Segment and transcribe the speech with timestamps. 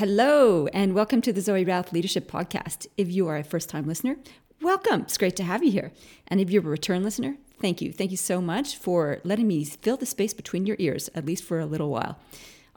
[0.00, 2.86] Hello, and welcome to the Zoe Routh Leadership Podcast.
[2.96, 4.16] If you are a first time listener,
[4.62, 5.02] welcome.
[5.02, 5.92] It's great to have you here.
[6.26, 7.92] And if you're a return listener, thank you.
[7.92, 11.44] Thank you so much for letting me fill the space between your ears, at least
[11.44, 12.18] for a little while.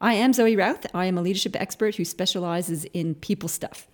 [0.03, 0.85] I am Zoe Routh.
[0.93, 3.87] I am a leadership expert who specializes in people stuff.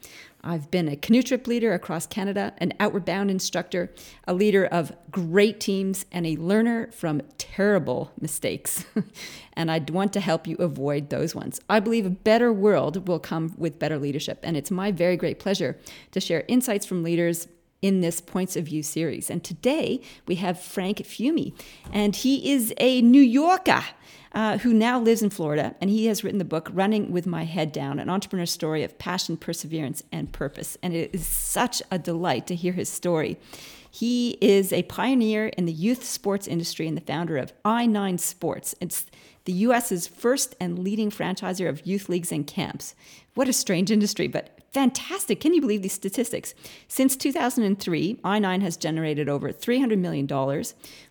[0.43, 3.93] I've been a canoe trip leader across Canada, an outward bound instructor,
[4.27, 8.85] a leader of great teams, and a learner from terrible mistakes.
[9.53, 11.61] and I'd want to help you avoid those ones.
[11.69, 14.39] I believe a better world will come with better leadership.
[14.41, 15.77] And it's my very great pleasure
[16.09, 17.47] to share insights from leaders
[17.81, 19.29] in this Points of View series.
[19.29, 21.53] And today we have Frank Fiume,
[21.91, 23.83] and he is a New Yorker
[24.31, 27.45] uh, who now lives in Florida, and he has written the book Running with My
[27.45, 30.77] Head Down, an entrepreneur story of passion, perseverance, and purpose.
[30.83, 33.37] And it is such a delight to hear his story.
[33.89, 38.75] He is a pioneer in the youth sports industry and the founder of I9 Sports.
[38.79, 39.07] It's
[39.45, 42.93] the US's first and leading franchisor of youth leagues and camps.
[43.33, 45.39] What a strange industry, but fantastic.
[45.39, 46.53] Can you believe these statistics?
[46.87, 50.27] Since 2003, I9 has generated over $300 million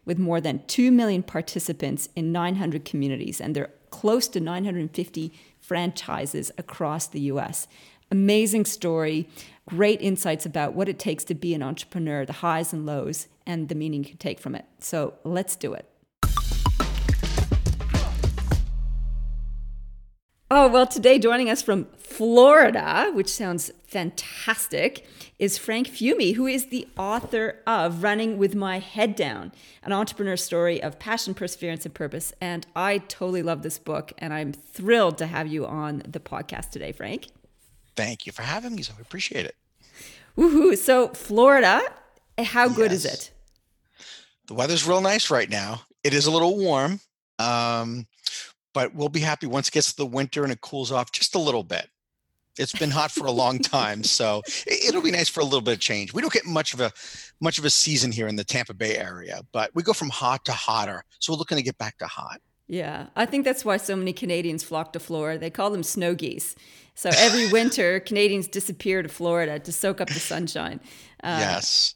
[0.05, 6.51] with more than 2 million participants in 900 communities, and they're close to 950 franchises
[6.59, 7.67] across the US.
[8.11, 9.29] Amazing story,
[9.67, 13.69] great insights about what it takes to be an entrepreneur, the highs and lows, and
[13.69, 14.65] the meaning you can take from it.
[14.81, 15.87] So let's do it.
[20.51, 25.07] Oh, well, today joining us from Florida, which sounds fantastic,
[25.39, 30.39] is Frank Fiume, who is the author of Running with My Head Down, an entrepreneur
[30.39, 32.33] story of passion, perseverance, and purpose.
[32.41, 36.71] And I totally love this book, and I'm thrilled to have you on the podcast
[36.71, 37.27] today, Frank.
[37.95, 38.81] Thank you for having me.
[38.81, 39.55] So I appreciate it.
[40.35, 40.79] Woohoo.
[40.79, 41.83] So, Florida,
[42.39, 43.05] how good yes.
[43.05, 43.31] is it?
[44.47, 45.83] The weather's real nice right now.
[46.03, 47.01] It is a little warm.
[47.39, 48.07] Um,
[48.73, 51.35] but we'll be happy once it gets to the winter and it cools off just
[51.35, 51.89] a little bit.
[52.59, 55.75] It's been hot for a long time, so it'll be nice for a little bit
[55.75, 56.13] of change.
[56.13, 56.93] We don't get much of a
[57.41, 60.45] much of a season here in the Tampa Bay area, but we go from hot
[60.47, 61.05] to hotter.
[61.21, 62.41] So we're looking to get back to hot.
[62.67, 65.39] Yeah, I think that's why so many Canadians flock to Florida.
[65.39, 66.55] They call them snow geese.
[66.95, 70.81] So every winter, Canadians disappear to Florida to soak up the sunshine.
[71.23, 71.95] Uh, yes.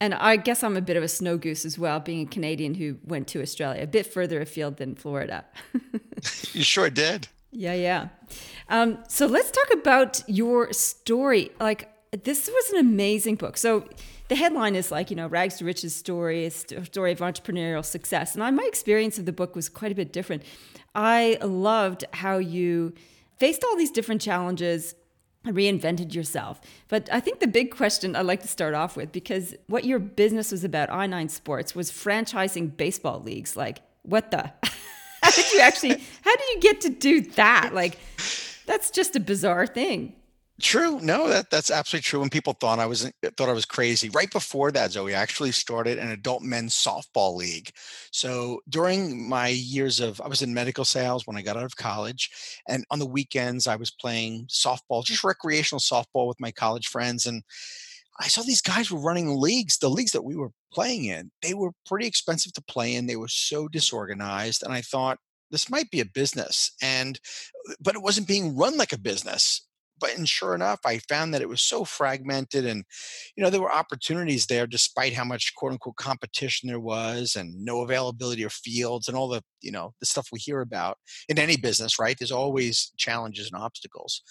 [0.00, 2.74] And I guess I'm a bit of a snow goose as well, being a Canadian
[2.74, 5.44] who went to Australia, a bit further afield than Florida.
[6.52, 7.28] you sure did.
[7.50, 8.08] Yeah, yeah.
[8.68, 11.50] Um, so let's talk about your story.
[11.60, 11.90] Like,
[12.24, 13.56] this was an amazing book.
[13.56, 13.88] So
[14.28, 18.34] the headline is like, you know, rags to riches story, a story of entrepreneurial success.
[18.34, 20.42] And I, my experience of the book was quite a bit different.
[20.94, 22.94] I loved how you
[23.38, 24.94] faced all these different challenges
[25.46, 26.60] reinvented yourself.
[26.88, 29.98] But I think the big question I'd like to start off with, because what your
[29.98, 33.56] business was about, I9 Sports, was franchising baseball leagues.
[33.56, 34.52] Like, what the?
[35.34, 37.74] did you actually, how did you get to do that?
[37.74, 37.98] Like,
[38.66, 40.14] that's just a bizarre thing.
[40.60, 41.00] True.
[41.00, 42.20] No, that that's absolutely true.
[42.20, 45.98] When people thought I was thought I was crazy, right before that, Zoe actually started
[45.98, 47.72] an adult men's softball league.
[48.12, 51.74] So during my years of, I was in medical sales when I got out of
[51.74, 52.30] college,
[52.68, 57.26] and on the weekends I was playing softball, just recreational softball with my college friends,
[57.26, 57.42] and
[58.20, 59.78] I saw these guys were running leagues.
[59.78, 63.06] The leagues that we were playing in, they were pretty expensive to play in.
[63.06, 65.18] They were so disorganized, and I thought
[65.50, 67.20] this might be a business and
[67.68, 69.60] uh, but it wasn't being run like a business
[70.00, 72.84] but and sure enough, I found that it was so fragmented, and
[73.36, 77.64] you know there were opportunities there despite how much quote unquote competition there was, and
[77.64, 80.98] no availability of fields, and all the you know the stuff we hear about
[81.28, 81.98] in any business.
[81.98, 82.16] Right?
[82.18, 84.22] There's always challenges and obstacles.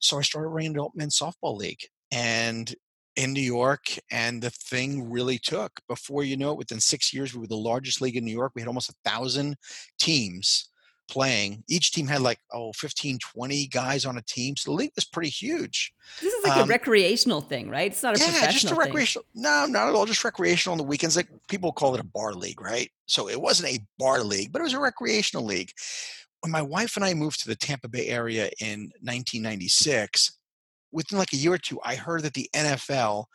[0.00, 1.80] So I started running an adult men's softball league,
[2.12, 2.72] and
[3.16, 5.80] in New York, and the thing really took.
[5.88, 8.52] Before you know it, within six years, we were the largest league in New York.
[8.54, 9.56] We had almost a thousand
[9.98, 10.68] teams
[11.08, 11.62] playing.
[11.68, 14.56] Each team had like, oh, 15, 20 guys on a team.
[14.56, 15.92] So the league was pretty huge.
[16.20, 17.90] This is like um, a recreational thing, right?
[17.90, 19.24] It's not a yeah, just a recreational.
[19.32, 19.42] Thing.
[19.42, 20.06] No, not at all.
[20.06, 21.16] Just recreational on the weekends.
[21.16, 22.90] Like people call it a bar league, right?
[23.06, 25.70] So it wasn't a bar league, but it was a recreational league.
[26.40, 30.38] When my wife and I moved to the Tampa Bay area in 1996,
[30.96, 33.26] within like a year or two, I heard that the NFL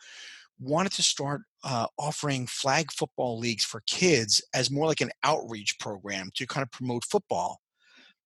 [0.58, 5.78] wanted to start uh, offering flag football leagues for kids as more like an outreach
[5.78, 7.60] program to kind of promote football.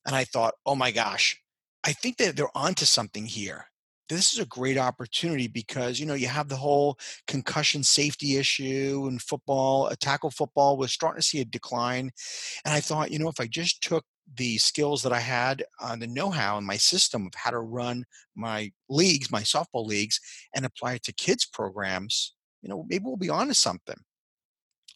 [0.06, 1.38] And I thought, oh my gosh,
[1.84, 3.66] I think that they're onto something here.
[4.08, 6.96] This is a great opportunity because you know you have the whole
[7.26, 9.88] concussion safety issue and football.
[9.88, 12.12] A tackle football was starting to see a decline,
[12.64, 15.96] and I thought, you know, if I just took the skills that I had, uh,
[15.96, 20.20] the know-how and my system of how to run my leagues, my softball leagues,
[20.54, 23.96] and apply it to kids programs, you know, maybe we'll be on to something.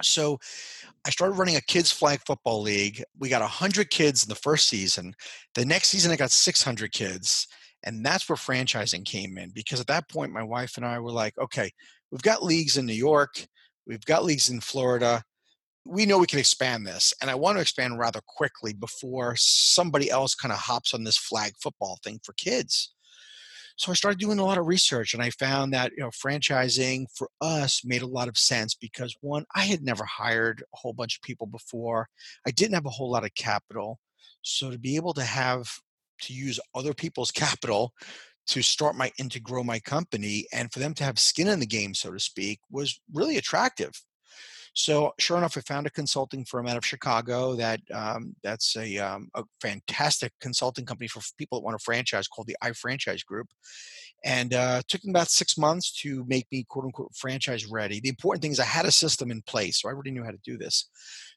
[0.03, 0.38] So
[1.06, 3.03] I started running a kids flag football league.
[3.19, 5.15] We got 100 kids in the first season.
[5.55, 7.47] The next season, I got 600 kids.
[7.85, 11.12] And that's where franchising came in because at that point, my wife and I were
[11.12, 11.71] like, okay,
[12.11, 13.47] we've got leagues in New York,
[13.87, 15.23] we've got leagues in Florida.
[15.91, 17.13] We know we can expand this.
[17.21, 21.17] And I want to expand rather quickly before somebody else kind of hops on this
[21.17, 22.95] flag football thing for kids.
[23.77, 27.07] So I started doing a lot of research and I found that, you know, franchising
[27.17, 30.93] for us made a lot of sense because one, I had never hired a whole
[30.93, 32.07] bunch of people before.
[32.47, 33.99] I didn't have a whole lot of capital.
[34.43, 35.69] So to be able to have
[36.23, 37.95] to use other people's capital
[38.49, 41.61] to start my and to grow my company and for them to have skin in
[41.61, 43.93] the game so to speak was really attractive
[44.75, 48.99] so sure enough i found a consulting firm out of chicago that um, that's a,
[48.99, 53.46] um, a fantastic consulting company for people that want to franchise called the iFranchise group
[54.22, 58.08] and uh, took them about six months to make me quote unquote franchise ready the
[58.08, 60.40] important thing is i had a system in place so i already knew how to
[60.44, 60.88] do this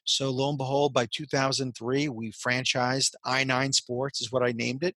[0.04, 4.94] so lo and behold, by 2003, we franchised I9 Sports is what I named it,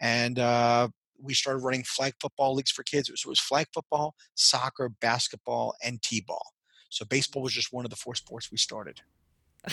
[0.00, 0.88] and uh,
[1.20, 3.10] we started running flag football leagues for kids.
[3.14, 6.53] So it was flag football, soccer, basketball, and t-ball.
[6.94, 9.00] So baseball was just one of the four sports we started.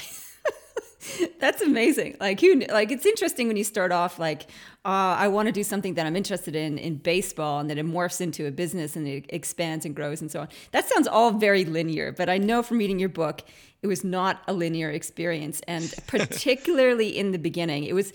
[1.39, 2.17] That's amazing.
[2.19, 4.43] Like you, like it's interesting when you start off like,
[4.85, 7.85] uh, I want to do something that I'm interested in in baseball, and then it
[7.85, 10.47] morphs into a business and it expands and grows and so on.
[10.71, 13.43] That sounds all very linear, but I know from reading your book,
[13.83, 18.13] it was not a linear experience, and particularly in the beginning, it was.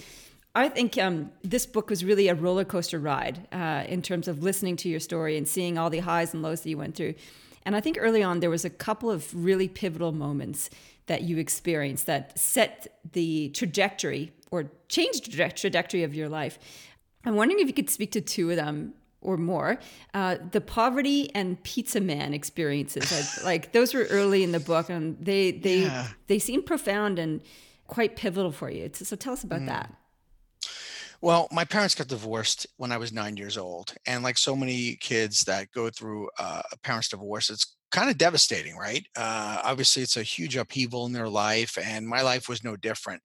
[0.57, 4.43] I think um, this book was really a roller coaster ride uh, in terms of
[4.43, 7.13] listening to your story and seeing all the highs and lows that you went through.
[7.67, 10.71] And I think early on there was a couple of really pivotal moments
[11.07, 16.59] that you experienced that set the trajectory or changed the trajectory of your life.
[17.25, 19.81] I'm wondering if you could speak to two of them or more.
[20.15, 25.19] Uh, the poverty and pizza man experiences, like those were early in the book, and
[25.21, 26.09] they they yeah.
[26.29, 27.41] they seem profound and
[27.89, 28.89] quite pivotal for you.
[28.93, 29.67] So tell us about mm.
[29.67, 29.93] that.
[31.21, 34.97] Well, my parents got divorced when I was nine years old, and like so many
[34.97, 39.07] kids that go through uh, a parents' divorce, it's kind of devastating, right?
[39.17, 43.23] Uh, obviously, it's a huge upheaval in their life, and my life was no different.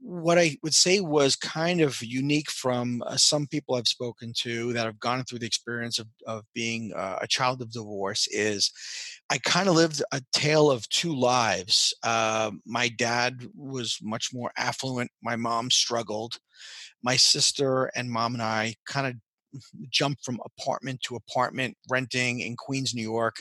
[0.00, 4.72] What I would say was kind of unique from uh, some people I've spoken to
[4.72, 8.70] that have gone through the experience of, of being uh, a child of divorce is
[9.28, 11.92] I kind of lived a tale of two lives.
[12.02, 16.38] Uh, my dad was much more affluent, my mom struggled.
[17.02, 19.14] My sister and mom and I kind of
[19.90, 23.36] jump from apartment to apartment renting in Queens, New York.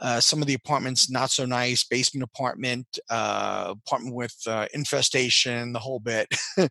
[0.00, 5.72] Uh, some of the apartments not so nice, basement apartment, uh, apartment with uh, infestation,
[5.72, 6.28] the whole bit.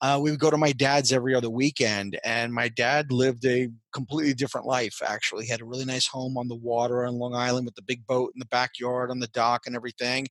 [0.00, 3.68] Uh, we would go to my dad's every other weekend, and my dad lived a
[3.92, 5.00] completely different life.
[5.04, 7.82] Actually, he had a really nice home on the water on Long Island with the
[7.82, 10.26] big boat in the backyard on the dock and everything.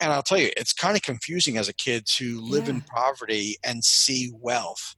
[0.00, 2.74] And I'll tell you, it's kind of confusing as a kid to live yeah.
[2.74, 4.96] in poverty and see wealth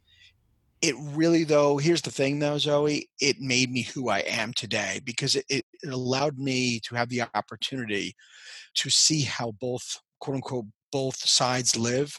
[0.83, 5.01] it really though here's the thing though zoe it made me who i am today
[5.05, 8.15] because it, it, allowed me to have the opportunity
[8.75, 12.19] to see how both quote unquote both sides live.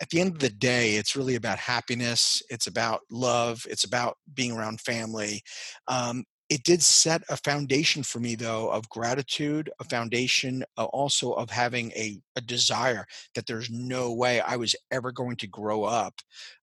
[0.00, 4.16] At the end of the day it's really about happiness it's about love it's about
[4.32, 5.42] being around family
[5.88, 11.32] um, it did set a foundation for me though of gratitude a foundation uh, also
[11.32, 15.84] of having a, a desire that there's no way i was ever going to grow
[15.84, 16.14] up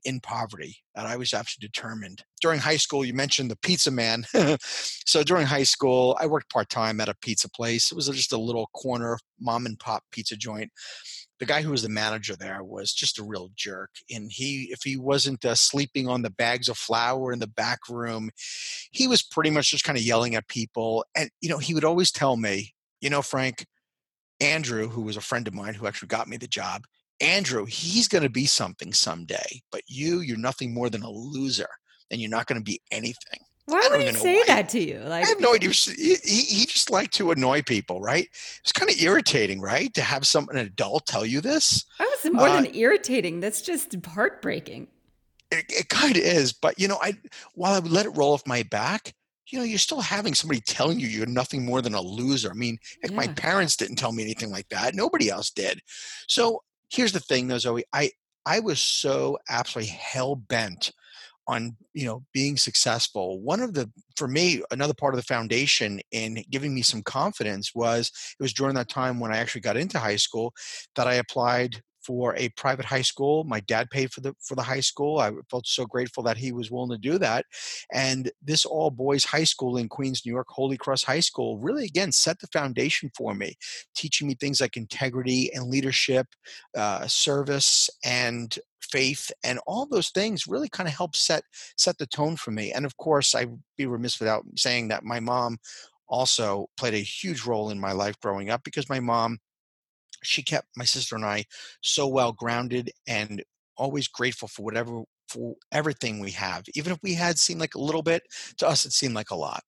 [0.04, 2.24] in poverty and i was absolutely determined.
[2.42, 4.26] During high school you mentioned the pizza man.
[5.08, 7.92] So during high school i worked part-time at a pizza place.
[7.92, 10.72] It was just a little corner mom and pop pizza joint
[11.40, 14.82] the guy who was the manager there was just a real jerk and he if
[14.84, 18.30] he wasn't uh, sleeping on the bags of flour in the back room
[18.92, 21.86] he was pretty much just kind of yelling at people and you know he would
[21.86, 23.66] always tell me you know frank
[24.40, 26.84] andrew who was a friend of mine who actually got me the job
[27.22, 31.70] andrew he's going to be something someday but you you're nothing more than a loser
[32.12, 35.00] and you're not going to be anything why would he say that to you?
[35.00, 35.72] Like, I have no idea.
[35.72, 38.28] He, he just liked to annoy people, right?
[38.62, 41.86] It's kind of irritating, right, to have some an adult tell you this.
[41.98, 43.40] That was more uh, than irritating.
[43.40, 44.88] That's just heartbreaking.
[45.52, 47.14] It, it kind of is, but you know, I
[47.56, 49.14] while I would let it roll off my back,
[49.48, 52.52] you know, you're still having somebody telling you you're nothing more than a loser.
[52.52, 53.18] I mean, heck, yeah.
[53.18, 54.94] my parents didn't tell me anything like that.
[54.94, 55.82] Nobody else did.
[56.28, 57.84] So here's the thing, though, Zoe.
[57.94, 58.12] I
[58.46, 60.92] I was so absolutely hell bent
[61.48, 66.00] on you know being successful one of the for me another part of the foundation
[66.12, 69.78] in giving me some confidence was it was during that time when i actually got
[69.78, 70.54] into high school
[70.96, 73.44] that i applied for a private high school.
[73.44, 75.20] My dad paid for the for the high school.
[75.20, 77.46] I felt so grateful that he was willing to do that.
[77.92, 81.86] And this all boys high school in Queens, New York, Holy Cross High School, really
[81.86, 83.56] again set the foundation for me,
[83.96, 86.28] teaching me things like integrity and leadership,
[86.78, 91.44] uh, service, and faith and all those things really kind of help set
[91.76, 95.20] set the tone for me and of course i'd be remiss without saying that my
[95.20, 95.58] mom
[96.08, 99.40] also played a huge role in my life growing up because my mom
[100.26, 101.46] she kept my sister and I
[101.82, 103.44] so well grounded and
[103.78, 106.64] always grateful for whatever for everything we have.
[106.76, 108.24] Even if we had seemed like a little bit,
[108.58, 109.64] to us it seemed like a lot.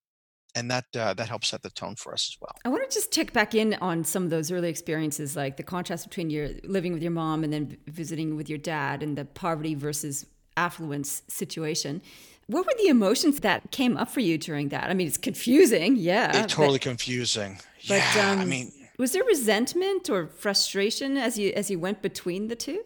[0.56, 2.56] And that uh, that helps set the tone for us as well.
[2.66, 5.64] I want to just check back in on some of those early experiences, like the
[5.64, 9.26] contrast between your living with your mom and then visiting with your dad, and the
[9.26, 12.02] poverty versus affluence situation.
[12.48, 14.90] What were the emotions that came up for you during that?
[14.90, 16.44] I mean, it's confusing, yeah.
[16.44, 17.60] It's totally but, confusing.
[17.88, 22.02] But, yeah, um, I mean, was there resentment or frustration as you as you went
[22.02, 22.84] between the two?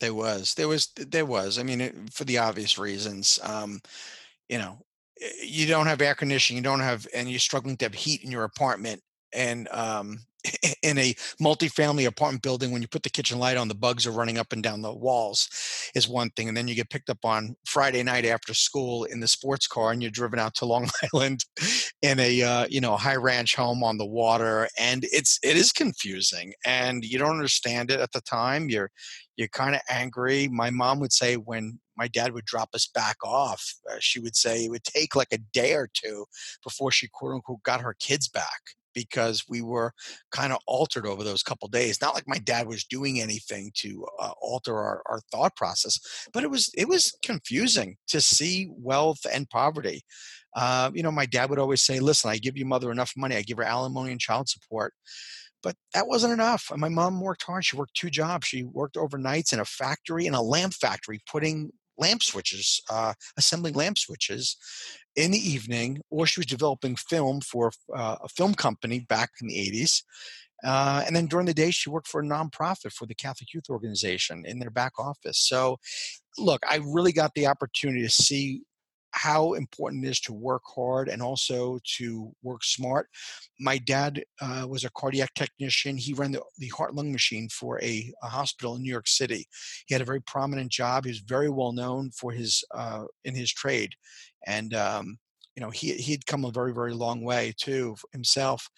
[0.00, 0.54] There was.
[0.54, 0.86] There was.
[0.96, 1.58] There was.
[1.58, 3.38] I mean, it, for the obvious reasons.
[3.42, 3.80] Um,
[4.48, 4.78] you know,
[5.44, 6.58] you don't have air conditioning.
[6.58, 9.02] You don't have, and you're struggling to have heat in your apartment.
[9.32, 10.20] And um,
[10.82, 14.12] in a multi-family apartment building when you put the kitchen light on the bugs are
[14.12, 15.48] running up and down the walls
[15.94, 19.20] is one thing and then you get picked up on friday night after school in
[19.20, 21.44] the sports car and you're driven out to long island
[22.02, 25.72] in a uh, you know high ranch home on the water and it's it is
[25.72, 28.90] confusing and you don't understand it at the time you're
[29.40, 30.48] you're kind of angry.
[30.48, 34.36] My mom would say when my dad would drop us back off uh, she would
[34.36, 36.24] say it would take like a day or two
[36.64, 38.60] before she quote unquote got her kids back
[38.94, 39.92] because we were
[40.30, 42.00] kind of altered over those couple days.
[42.00, 45.98] Not like my dad was doing anything to uh, alter our, our thought process,
[46.32, 50.02] but it was it was confusing to see wealth and poverty.
[50.56, 53.36] Uh, you know, my dad would always say, "Listen, I give your mother enough money.
[53.36, 54.94] I give her alimony and child support."
[55.62, 56.68] But that wasn't enough.
[56.70, 57.64] And my mom worked hard.
[57.64, 58.46] She worked two jobs.
[58.46, 63.74] She worked overnights in a factory, in a lamp factory, putting lamp switches, uh, assembling
[63.74, 64.56] lamp switches
[65.16, 69.48] in the evening, or she was developing film for uh, a film company back in
[69.48, 70.02] the 80s.
[70.62, 73.70] Uh, and then during the day, she worked for a nonprofit for the Catholic Youth
[73.70, 75.38] Organization in their back office.
[75.38, 75.78] So,
[76.36, 78.62] look, I really got the opportunity to see
[79.12, 83.08] how important it is to work hard and also to work smart.
[83.58, 85.96] My dad uh, was a cardiac technician.
[85.96, 89.46] He ran the, the heart lung machine for a, a, hospital in New York City.
[89.86, 91.04] He had a very prominent job.
[91.04, 93.94] He was very well known for his uh, in his trade,
[94.46, 95.18] and um,
[95.56, 98.68] you know he he'd come a very very long way too himself.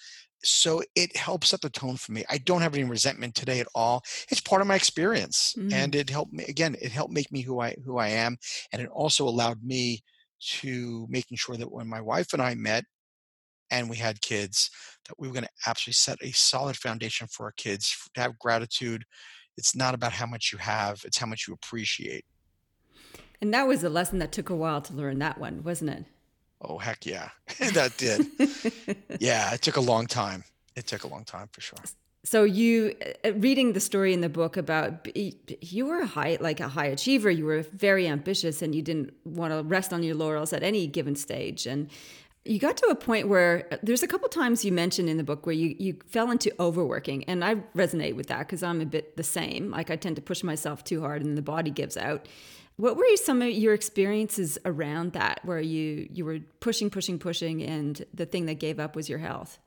[0.44, 2.24] So it helps set the tone for me.
[2.28, 4.02] I don't have any resentment today at all.
[4.28, 5.72] It's part of my experience, mm-hmm.
[5.72, 6.74] and it helped me again.
[6.80, 8.38] It helped make me who I who I am,
[8.72, 10.02] and it also allowed me
[10.42, 12.84] to making sure that when my wife and I met
[13.70, 14.70] and we had kids,
[15.08, 18.38] that we were going to absolutely set a solid foundation for our kids to have
[18.38, 19.04] gratitude.
[19.56, 22.24] It's not about how much you have, it's how much you appreciate.
[23.40, 26.04] And that was a lesson that took a while to learn that one, wasn't it?
[26.60, 27.30] Oh, heck yeah.
[27.72, 28.26] that did.
[29.20, 30.44] yeah, it took a long time.
[30.76, 31.78] It took a long time for sure
[32.24, 36.60] so you uh, reading the story in the book about you were a high like
[36.60, 37.30] a high achiever.
[37.30, 40.86] You were very ambitious and you didn't want to rest on your laurels at any
[40.86, 41.66] given stage.
[41.66, 41.90] And
[42.44, 45.24] you got to a point where uh, there's a couple times you mentioned in the
[45.24, 48.86] book where you, you fell into overworking and i resonate with that because i'm a
[48.86, 49.70] bit the same.
[49.70, 52.28] Like i tend to push myself too hard and the body gives out.
[52.76, 57.62] What were some of your experiences around that where you you were pushing pushing pushing
[57.64, 59.58] and the thing that gave up was your health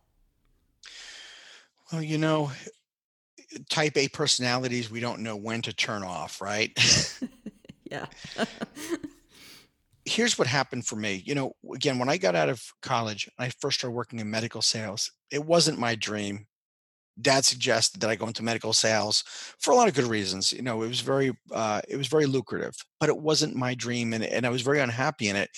[1.91, 2.51] well, you know,
[3.69, 6.71] type A personalities, we don't know when to turn off, right?
[7.91, 8.05] yeah.
[10.05, 11.23] Here's what happened for me.
[11.25, 14.61] You know, again, when I got out of college, I first started working in medical
[14.61, 15.11] sales.
[15.31, 16.45] It wasn't my dream.
[17.19, 19.23] Dad suggested that I go into medical sales
[19.59, 20.51] for a lot of good reasons.
[20.51, 24.13] You know, it was very, uh, it was very lucrative, but it wasn't my dream,
[24.13, 25.49] and, and I was very unhappy in it.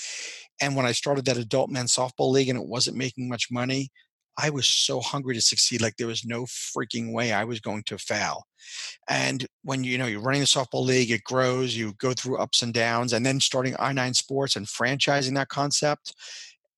[0.62, 3.92] And when I started that adult men's softball league, and it wasn't making much money,
[4.38, 7.84] I was so hungry to succeed, like there was no freaking way I was going
[7.84, 8.44] to fail.
[9.10, 12.62] And when you know you're running the softball league, it grows, you go through ups
[12.62, 16.14] and downs, and then starting I9 Sports and franchising that concept.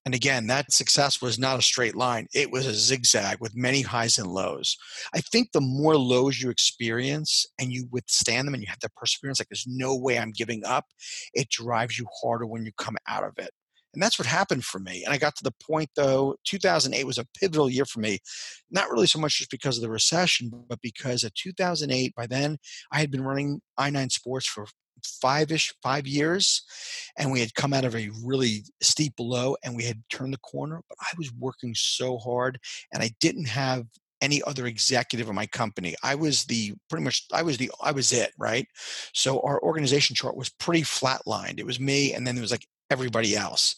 [0.06, 2.28] And again, that success was not a straight line.
[2.34, 4.78] It was a zigzag with many highs and lows.
[5.14, 8.90] I think the more lows you experience and you withstand them and you have the
[8.96, 10.86] perseverance, like there's no way I'm giving up,
[11.34, 13.52] it drives you harder when you come out of it.
[13.94, 15.04] And that's what happened for me.
[15.04, 18.20] And I got to the point, though, 2008 was a pivotal year for me,
[18.70, 22.58] not really so much just because of the recession, but because of 2008, by then,
[22.92, 24.68] I had been running I9 Sports for
[25.04, 26.64] five ish, five years.
[27.18, 30.40] And we had come out of a really steep low and we had turned the
[30.40, 30.82] corner.
[30.88, 32.60] But I was working so hard
[32.94, 33.86] and I didn't have
[34.22, 35.96] any other executive in my company.
[36.04, 38.68] I was the pretty much I was the I was it, right?
[39.14, 41.60] So our organization chart was pretty flatlined.
[41.60, 43.76] It was me and then there was like everybody else.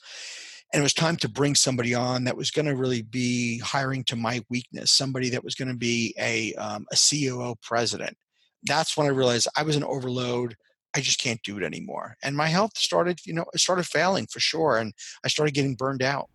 [0.74, 4.03] And it was time to bring somebody on that was going to really be hiring
[4.06, 8.15] to my weakness, somebody that was going to be a, um, a COO president.
[8.63, 10.56] That's when I realized I was an overload.
[10.96, 12.15] I just can't do it anymore.
[12.24, 14.77] And my health started, you know, it started failing for sure.
[14.77, 14.94] And
[15.25, 16.30] I started getting burned out.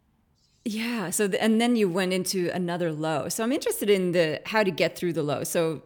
[0.66, 1.10] Yeah.
[1.10, 3.28] So, the, and then you went into another low.
[3.28, 5.44] So I'm interested in the how to get through the low.
[5.44, 5.82] So,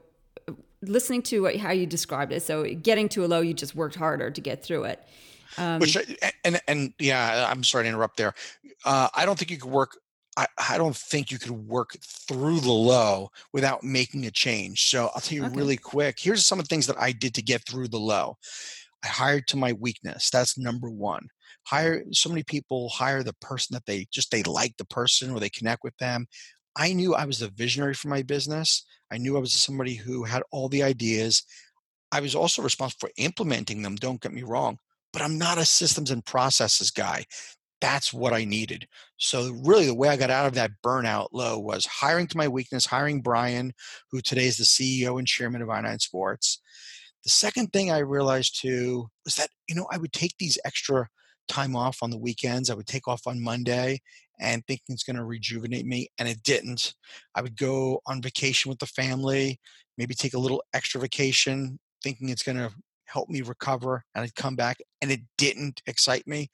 [0.48, 2.42] uh, listening to what, how you described it.
[2.42, 5.06] So, getting to a low, you just worked harder to get through it.
[5.58, 5.96] Um, Which
[6.44, 8.34] and and yeah, I'm sorry to interrupt there.
[8.84, 9.98] Uh, I don't think you could work.
[10.36, 11.96] I, I don't think you could work
[12.28, 14.88] through the low without making a change.
[14.88, 15.56] So I'll tell you okay.
[15.56, 16.18] really quick.
[16.20, 18.38] Here's some of the things that I did to get through the low.
[19.04, 20.30] I hired to my weakness.
[20.30, 21.28] That's number one
[21.66, 25.40] hire so many people hire the person that they just they like the person or
[25.40, 26.26] they connect with them
[26.76, 30.24] i knew i was the visionary for my business i knew i was somebody who
[30.24, 31.44] had all the ideas
[32.12, 34.78] i was also responsible for implementing them don't get me wrong
[35.12, 37.24] but i'm not a systems and processes guy
[37.80, 38.86] that's what i needed
[39.16, 42.48] so really the way i got out of that burnout low was hiring to my
[42.48, 43.72] weakness hiring brian
[44.10, 46.60] who today is the ceo and chairman of i9 sports
[47.24, 51.08] the second thing i realized too was that you know i would take these extra
[51.50, 52.70] time off on the weekends.
[52.70, 54.00] I would take off on Monday
[54.40, 56.94] and thinking it's going to rejuvenate me, and it didn't.
[57.34, 59.60] I would go on vacation with the family,
[59.98, 62.70] maybe take a little extra vacation, thinking it's going to
[63.12, 66.50] help me recover, and I'd come back, and it didn't excite me.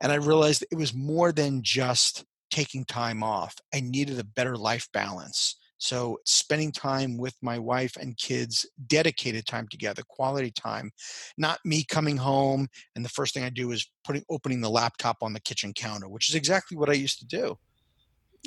[0.00, 3.54] And I realized it was more than just taking time off.
[3.74, 5.56] I needed a better life balance.
[5.80, 10.90] So, spending time with my wife and kids, dedicated time together, quality time,
[11.36, 12.66] not me coming home
[12.96, 16.08] and the first thing I do is putting opening the laptop on the kitchen counter,
[16.08, 17.58] which is exactly what I used to do.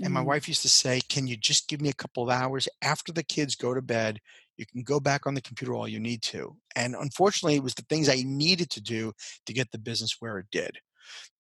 [0.04, 0.30] And my mm-hmm.
[0.30, 3.24] wife used to say, Can you just give me a couple of hours after the
[3.24, 4.20] kids go to bed?
[4.58, 6.56] You can go back on the computer all you need to.
[6.76, 9.14] And unfortunately, it was the things I needed to do
[9.46, 10.78] to get the business where it did.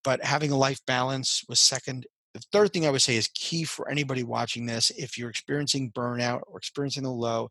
[0.03, 3.63] But having a life balance was second the third thing I would say is key
[3.63, 7.49] for anybody watching this, if you're experiencing burnout or experiencing the low,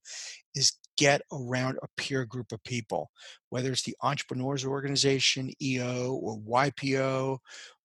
[0.55, 3.11] is get around a peer group of people,
[3.51, 7.39] whether it's the Entrepreneurs Organization, EO, or YPO,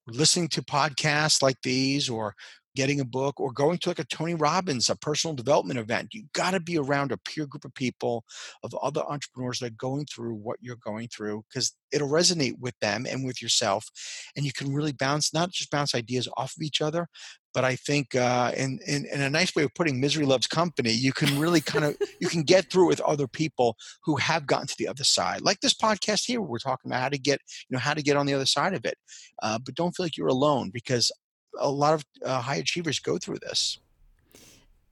[0.07, 2.35] listening to podcasts like these, or
[2.75, 6.13] getting a book or going to like a Tony Robbins, a personal development event.
[6.13, 8.25] You got to be around a peer group of people,
[8.63, 12.77] of other entrepreneurs that are going through what you're going through, because it'll resonate with
[12.81, 13.87] them and with yourself.
[14.35, 17.07] And you can really bounce, not just bounce ideas off of each other,
[17.55, 20.91] but I think uh, in, in, in a nice way of putting misery loves company,
[20.91, 24.67] you can really kind of you can get through with other people who have gotten
[24.67, 25.41] to the other side.
[25.41, 27.39] Like this podcast here, we're talking about how to get
[27.69, 28.97] you know how to get on the other side of it.
[29.41, 31.13] Uh, but don't feel like you're alone because
[31.57, 33.79] a lot of uh, high achievers go through this.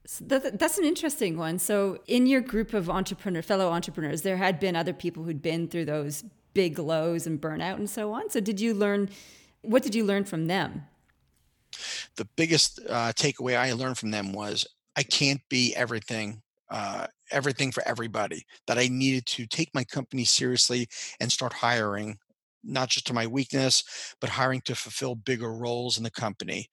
[0.05, 1.59] So that, that's an interesting one.
[1.59, 5.67] So, in your group of entrepreneur, fellow entrepreneurs, there had been other people who'd been
[5.67, 6.23] through those
[6.53, 8.29] big lows and burnout and so on.
[8.29, 9.09] So, did you learn?
[9.61, 10.83] What did you learn from them?
[12.15, 17.71] The biggest uh, takeaway I learned from them was I can't be everything uh, everything
[17.71, 18.45] for everybody.
[18.67, 20.87] That I needed to take my company seriously
[21.19, 22.17] and start hiring
[22.63, 23.83] not just to my weakness,
[24.21, 26.67] but hiring to fulfill bigger roles in the company.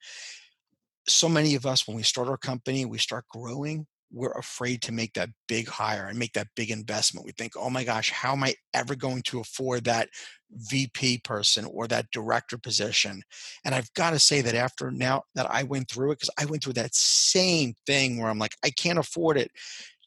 [1.07, 4.91] So many of us, when we start our company, we start growing, we're afraid to
[4.91, 7.25] make that big hire and make that big investment.
[7.25, 10.09] We think, oh my gosh, how am I ever going to afford that
[10.51, 13.23] VP person or that director position?
[13.63, 16.45] And I've got to say that after now that I went through it, because I
[16.45, 19.51] went through that same thing where I'm like, I can't afford it.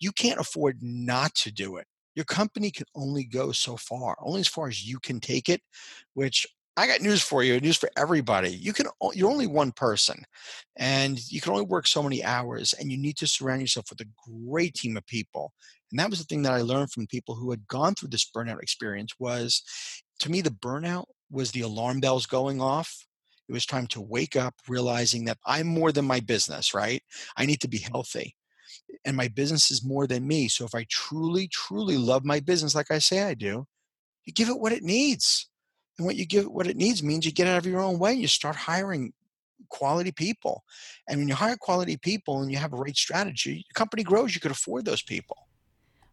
[0.01, 4.41] You can't afford not to do it your company can only go so far, only
[4.41, 5.61] as far as you can take it,
[6.15, 8.51] which I got news for you, news for everybody.
[8.51, 10.25] You can you're only one person
[10.77, 14.01] and you can only work so many hours and you need to surround yourself with
[14.01, 14.09] a
[14.49, 15.53] great team of people.
[15.91, 18.29] And that was the thing that I learned from people who had gone through this
[18.29, 19.63] burnout experience was
[20.21, 23.07] to me the burnout was the alarm bells going off.
[23.49, 27.03] It was time to wake up realizing that I'm more than my business, right?
[27.37, 28.35] I need to be healthy
[29.05, 30.49] and my business is more than me.
[30.49, 33.67] So if I truly, truly love my business, like I say I do,
[34.25, 35.49] you give it what it needs.
[35.99, 38.15] And what you give what it needs means you get out of your own way.
[38.15, 39.13] You start hiring
[39.69, 40.65] quality people.
[41.09, 44.35] And when you hire quality people and you have a right strategy, your company grows,
[44.35, 45.37] you could afford those people.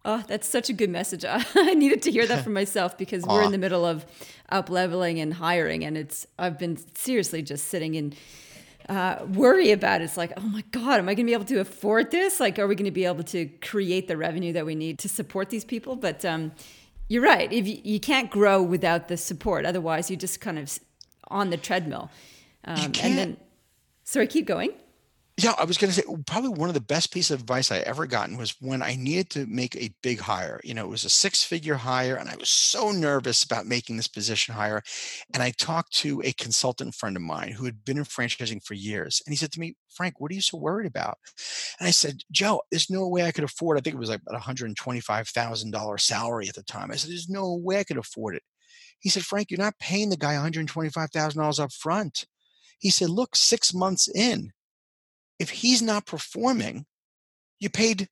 [0.03, 1.25] Oh, that's such a good message.
[1.27, 4.05] I needed to hear that for myself because we're in the middle of
[4.49, 8.13] up leveling and hiring and it's I've been seriously just sitting in
[8.89, 10.05] uh, worry about it.
[10.05, 12.39] It's like, oh my God, am I going to be able to afford this?
[12.39, 15.07] Like, are we going to be able to create the revenue that we need to
[15.07, 15.95] support these people?
[15.95, 16.51] But um,
[17.11, 17.51] you're right.
[17.51, 20.79] If you, you, can't grow without the support, otherwise you're just kind of
[21.27, 22.09] on the treadmill.
[22.63, 23.37] Um, and then,
[24.05, 24.71] sorry, keep going.
[25.41, 27.79] Yeah, I was going to say probably one of the best pieces of advice I
[27.79, 30.61] ever gotten was when I needed to make a big hire.
[30.63, 33.97] You know, it was a six figure hire, and I was so nervous about making
[33.97, 34.83] this position hire.
[35.33, 38.75] And I talked to a consultant friend of mine who had been in franchising for
[38.75, 39.19] years.
[39.25, 41.17] And he said to me, Frank, what are you so worried about?
[41.79, 44.21] And I said, Joe, there's no way I could afford, I think it was like
[44.27, 46.91] about $125,000 salary at the time.
[46.91, 48.43] I said, there's no way I could afford it.
[48.99, 52.27] He said, Frank, you're not paying the guy $125,000 up front.
[52.77, 54.51] He said, look, six months in,
[55.41, 56.85] if he's not performing,
[57.59, 58.07] you paid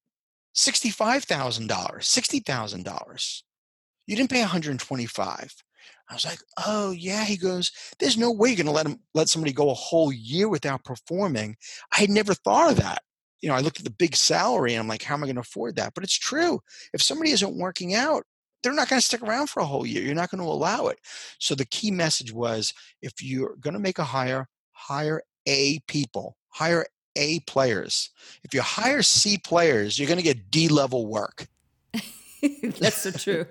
[0.56, 3.42] $65,000, $60,000.
[4.08, 5.56] You didn't pay 125.
[6.10, 7.24] I was like, oh yeah.
[7.24, 10.50] He goes, there's no way you're gonna let him let somebody go a whole year
[10.50, 11.56] without performing.
[11.96, 13.04] I had never thought of that.
[13.42, 15.42] You know, I looked at the big salary and I'm like, how am I gonna
[15.42, 15.94] afford that?
[15.94, 16.62] But it's true.
[16.94, 18.24] If somebody isn't working out,
[18.64, 20.04] they're not going to stick around for a whole year.
[20.04, 21.00] You're not going to allow it.
[21.40, 26.36] So the key message was if you're going to make a hire, hire A people,
[26.50, 28.10] hire a players.
[28.44, 31.48] If you hire C players, you're going to get D level work.
[32.80, 33.46] that's so true.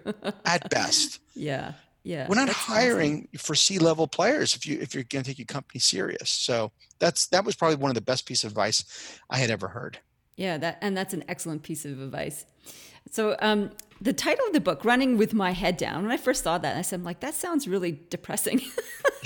[0.44, 1.20] At best.
[1.34, 1.74] Yeah.
[2.02, 2.26] Yeah.
[2.28, 5.46] We're not hiring for C level players if you if you're going to take your
[5.46, 6.30] company serious.
[6.30, 9.68] So that's that was probably one of the best pieces of advice I had ever
[9.68, 10.00] heard.
[10.36, 12.44] Yeah, that and that's an excellent piece of advice.
[13.10, 16.44] So um, the title of the book, Running with My Head Down, when I first
[16.44, 18.60] saw that, I said, I'm like, that sounds really depressing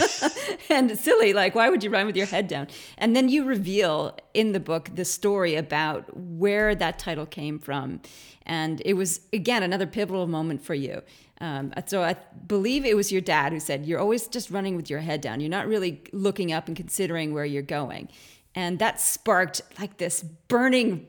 [0.70, 1.32] and silly.
[1.32, 2.68] Like, why would you run with your head down?
[2.96, 8.00] And then you reveal in the book the story about where that title came from.
[8.44, 11.02] And it was, again, another pivotal moment for you.
[11.40, 12.16] Um, so I
[12.46, 15.40] believe it was your dad who said, You're always just running with your head down.
[15.40, 18.08] You're not really looking up and considering where you're going.
[18.54, 21.08] And that sparked like this burning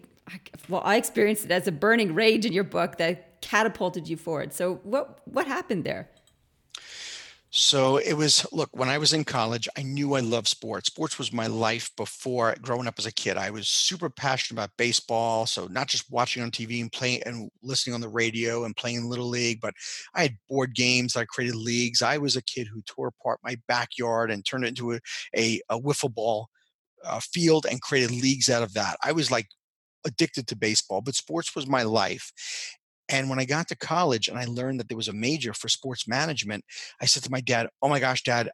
[0.70, 4.54] well, I experienced it as a burning rage in your book that catapulted you forward.
[4.54, 6.10] So what what happened there?
[7.56, 10.88] So it was look, when I was in college, I knew I loved sports.
[10.88, 13.38] Sports was my life before growing up as a kid.
[13.38, 15.46] I was super passionate about baseball.
[15.46, 19.08] So not just watching on TV and playing and listening on the radio and playing
[19.08, 19.76] little league, but
[20.16, 21.16] I had board games.
[21.16, 22.02] I created leagues.
[22.02, 25.00] I was a kid who tore apart my backyard and turned it into a,
[25.38, 26.50] a, a wiffle ball
[27.06, 28.98] uh, field and created leagues out of that.
[29.04, 29.46] I was like
[30.06, 32.32] addicted to baseball, but sports was my life.
[33.10, 35.68] And when I got to college and I learned that there was a major for
[35.68, 36.64] sports management,
[37.02, 38.50] I said to my dad, Oh my gosh, dad,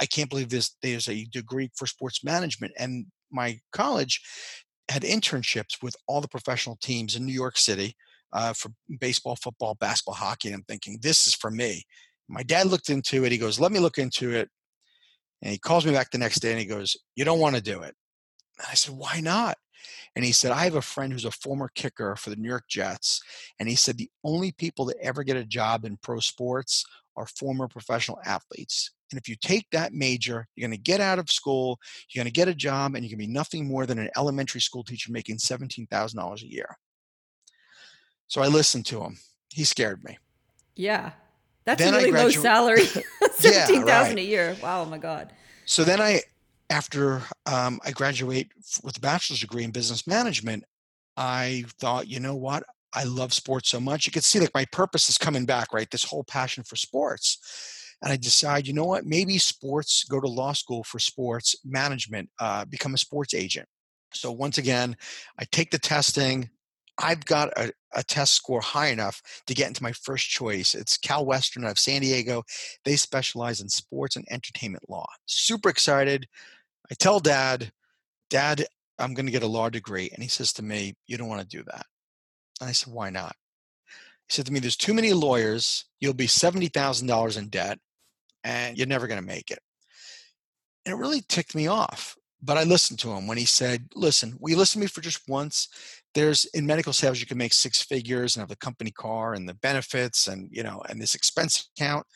[0.00, 0.76] I can't believe this.
[0.82, 2.72] There's a degree for sports management.
[2.78, 4.20] And my college
[4.88, 7.96] had internships with all the professional teams in New York City
[8.32, 10.48] uh, for baseball, football, basketball, hockey.
[10.48, 11.84] And I'm thinking, this is for me.
[12.28, 13.32] My dad looked into it.
[13.32, 14.48] He goes, Let me look into it.
[15.42, 17.62] And he calls me back the next day and he goes, You don't want to
[17.62, 17.94] do it.
[18.58, 19.56] And I said, Why not?
[20.14, 22.68] And he said, I have a friend who's a former kicker for the New York
[22.68, 23.20] Jets.
[23.58, 26.84] And he said, the only people that ever get a job in pro sports
[27.16, 28.92] are former professional athletes.
[29.10, 31.78] And if you take that major, you're going to get out of school,
[32.10, 34.60] you're going to get a job, and you can be nothing more than an elementary
[34.60, 36.76] school teacher making $17,000 a year.
[38.26, 39.18] So I listened to him.
[39.50, 40.18] He scared me.
[40.74, 41.12] Yeah.
[41.64, 42.84] That's then a really low salary.
[42.84, 44.18] 17,000 yeah, right.
[44.18, 44.56] a year.
[44.62, 45.32] Wow, my God.
[45.64, 46.22] So then I
[46.70, 48.48] after um, I graduate
[48.82, 50.64] with a bachelor's degree in business management,
[51.16, 52.64] I thought, you know what?
[52.94, 54.06] I love sports so much.
[54.06, 55.90] You can see like my purpose is coming back, right?
[55.90, 57.38] This whole passion for sports.
[58.02, 59.06] And I decide, you know what?
[59.06, 63.68] Maybe sports, go to law school for sports management, uh, become a sports agent.
[64.12, 64.96] So once again,
[65.38, 66.50] I take the testing.
[66.98, 70.74] I've got a, a test score high enough to get into my first choice.
[70.74, 72.42] It's Cal Western out of San Diego.
[72.84, 75.06] They specialize in sports and entertainment law.
[75.26, 76.26] Super excited.
[76.90, 77.72] I tell dad,
[78.30, 78.66] Dad,
[78.98, 80.10] I'm going to get a law degree.
[80.12, 81.86] And he says to me, You don't want to do that.
[82.60, 83.34] And I said, Why not?
[84.28, 85.84] He said to me, There's too many lawyers.
[86.00, 87.78] You'll be $70,000 in debt
[88.44, 89.58] and you're never going to make it.
[90.84, 92.16] And it really ticked me off.
[92.42, 95.00] But I listened to him when he said, Listen, will you listen to me for
[95.00, 95.68] just once?
[96.14, 99.48] There's in medical sales, you can make six figures and have the company car and
[99.48, 102.06] the benefits and, you know, and this expense account.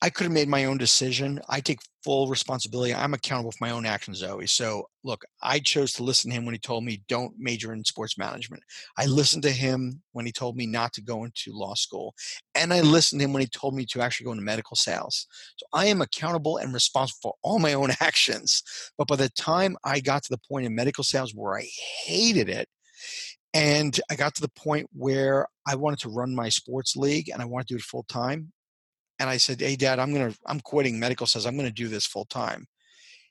[0.00, 1.40] I could have made my own decision.
[1.48, 2.94] I take full responsibility.
[2.94, 4.46] I'm accountable for my own actions, Zoe.
[4.46, 7.84] So, look, I chose to listen to him when he told me don't major in
[7.84, 8.62] sports management.
[8.96, 12.14] I listened to him when he told me not to go into law school.
[12.54, 15.26] And I listened to him when he told me to actually go into medical sales.
[15.56, 18.62] So, I am accountable and responsible for all my own actions.
[18.96, 21.68] But by the time I got to the point in medical sales where I
[22.04, 22.68] hated it,
[23.52, 27.42] and I got to the point where I wanted to run my sports league and
[27.42, 28.52] I wanted to do it full time
[29.18, 32.06] and I said, "Hey, Dad, I'm gonna I'm quitting medical says I'm gonna do this
[32.06, 32.66] full time."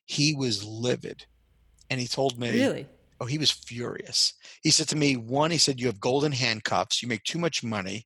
[0.06, 1.26] He was livid,
[1.90, 2.88] and he told me, "Really."
[3.20, 4.34] Oh, he was furious.
[4.62, 7.02] He said to me, "One, he said you have golden handcuffs.
[7.02, 8.06] You make too much money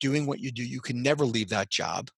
[0.00, 0.64] doing what you do.
[0.64, 2.10] You can never leave that job.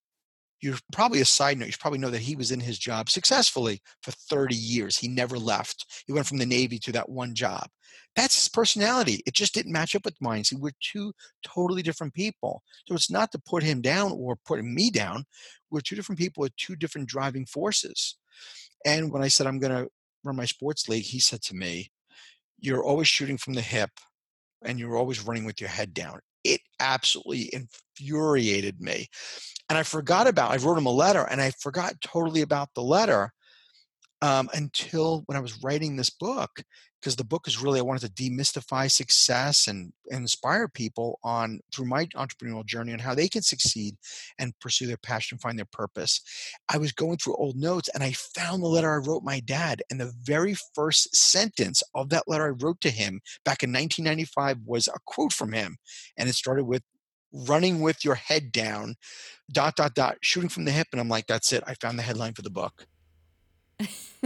[0.64, 3.81] You probably a side note, you probably know that he was in his job successfully
[4.03, 4.96] for 30 years.
[4.96, 6.03] He never left.
[6.07, 7.68] He went from the Navy to that one job.
[8.16, 9.22] That's his personality.
[9.27, 10.44] It just didn't match up with mine.
[10.44, 11.12] See, we're two
[11.44, 12.62] totally different people.
[12.87, 15.24] So it's not to put him down or put me down.
[15.70, 18.16] We're two different people with two different driving forces.
[18.87, 19.90] And when I said I'm going to
[20.24, 21.90] run my sports league, he said to me,
[22.59, 23.90] You're always shooting from the hip
[24.62, 26.20] and you're always running with your head down.
[26.85, 29.07] Absolutely infuriated me.
[29.68, 32.83] And I forgot about, I wrote him a letter and I forgot totally about the
[32.83, 33.33] letter
[34.20, 36.62] um, until when I was writing this book,
[37.05, 41.61] because the book is really I wanted to demystify success and, and inspire people on
[41.71, 43.97] through my entrepreneurial journey on how they can succeed
[44.38, 46.23] and pursue their passion, find their purpose.
[46.73, 49.83] I was going through old notes and I found the letter I wrote my dad,
[49.90, 54.61] and the very first sentence of that letter I wrote to him back in 1995
[54.64, 55.77] was a quote from him,
[56.17, 56.83] and it started with
[57.35, 58.95] running with your head down
[59.53, 62.03] dot dot dot shooting from the hip and i'm like that's it i found the
[62.03, 62.87] headline for the book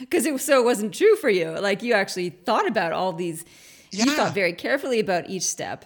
[0.00, 1.50] because it so it wasn't true for you.
[1.50, 3.44] Like you actually thought about all these.
[3.90, 4.04] Yeah.
[4.04, 5.84] You thought very carefully about each step.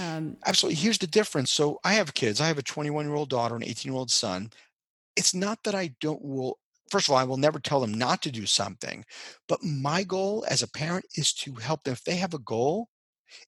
[0.00, 0.76] Um, Absolutely.
[0.76, 1.52] Here's the difference.
[1.52, 2.40] So I have kids.
[2.40, 4.50] I have a 21 year old daughter, an 18 year old son.
[5.16, 6.58] It's not that I don't will.
[6.90, 9.04] First of all, I will never tell them not to do something,
[9.48, 11.92] but my goal as a parent is to help them.
[11.92, 12.88] If they have a goal,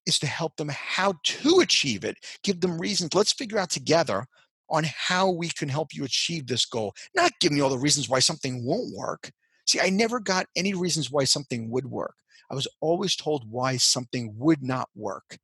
[0.07, 2.17] is to help them how to achieve it.
[2.43, 3.15] Give them reasons.
[3.15, 4.27] Let's figure out together
[4.69, 8.09] on how we can help you achieve this goal, not giving you all the reasons
[8.09, 9.31] why something won't work.
[9.67, 12.15] See, I never got any reasons why something would work.
[12.51, 15.39] I was always told why something would not work.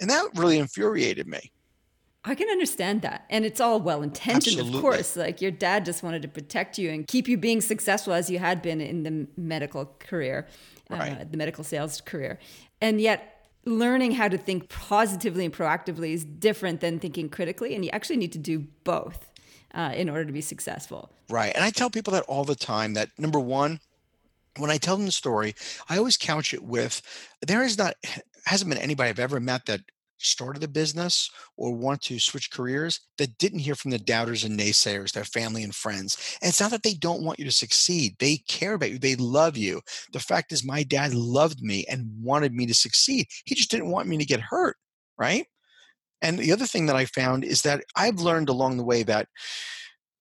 [0.00, 1.52] And that really infuriated me.
[2.24, 3.24] I can understand that.
[3.30, 5.16] And it's all well intentioned, of course.
[5.16, 8.38] Like your dad just wanted to protect you and keep you being successful as you
[8.38, 10.46] had been in the medical career,
[10.90, 11.20] right.
[11.20, 12.38] uh, the medical sales career.
[12.80, 13.37] And yet,
[13.68, 17.74] learning how to think positively and proactively is different than thinking critically.
[17.74, 19.30] And you actually need to do both
[19.74, 21.10] uh, in order to be successful.
[21.28, 21.52] Right.
[21.54, 23.80] And I tell people that all the time that number one,
[24.56, 25.54] when I tell them the story,
[25.88, 27.02] I always couch it with
[27.46, 27.94] there is not,
[28.44, 29.82] hasn't been anybody I've ever met that
[30.18, 34.58] started a business or want to switch careers that didn't hear from the doubters and
[34.58, 36.38] naysayers, their family and friends.
[36.42, 38.16] And it's not that they don't want you to succeed.
[38.18, 38.98] They care about you.
[38.98, 39.80] They love you.
[40.12, 43.26] The fact is my dad loved me and wanted me to succeed.
[43.44, 44.76] He just didn't want me to get hurt,
[45.16, 45.46] right?
[46.20, 49.28] And the other thing that I found is that I've learned along the way that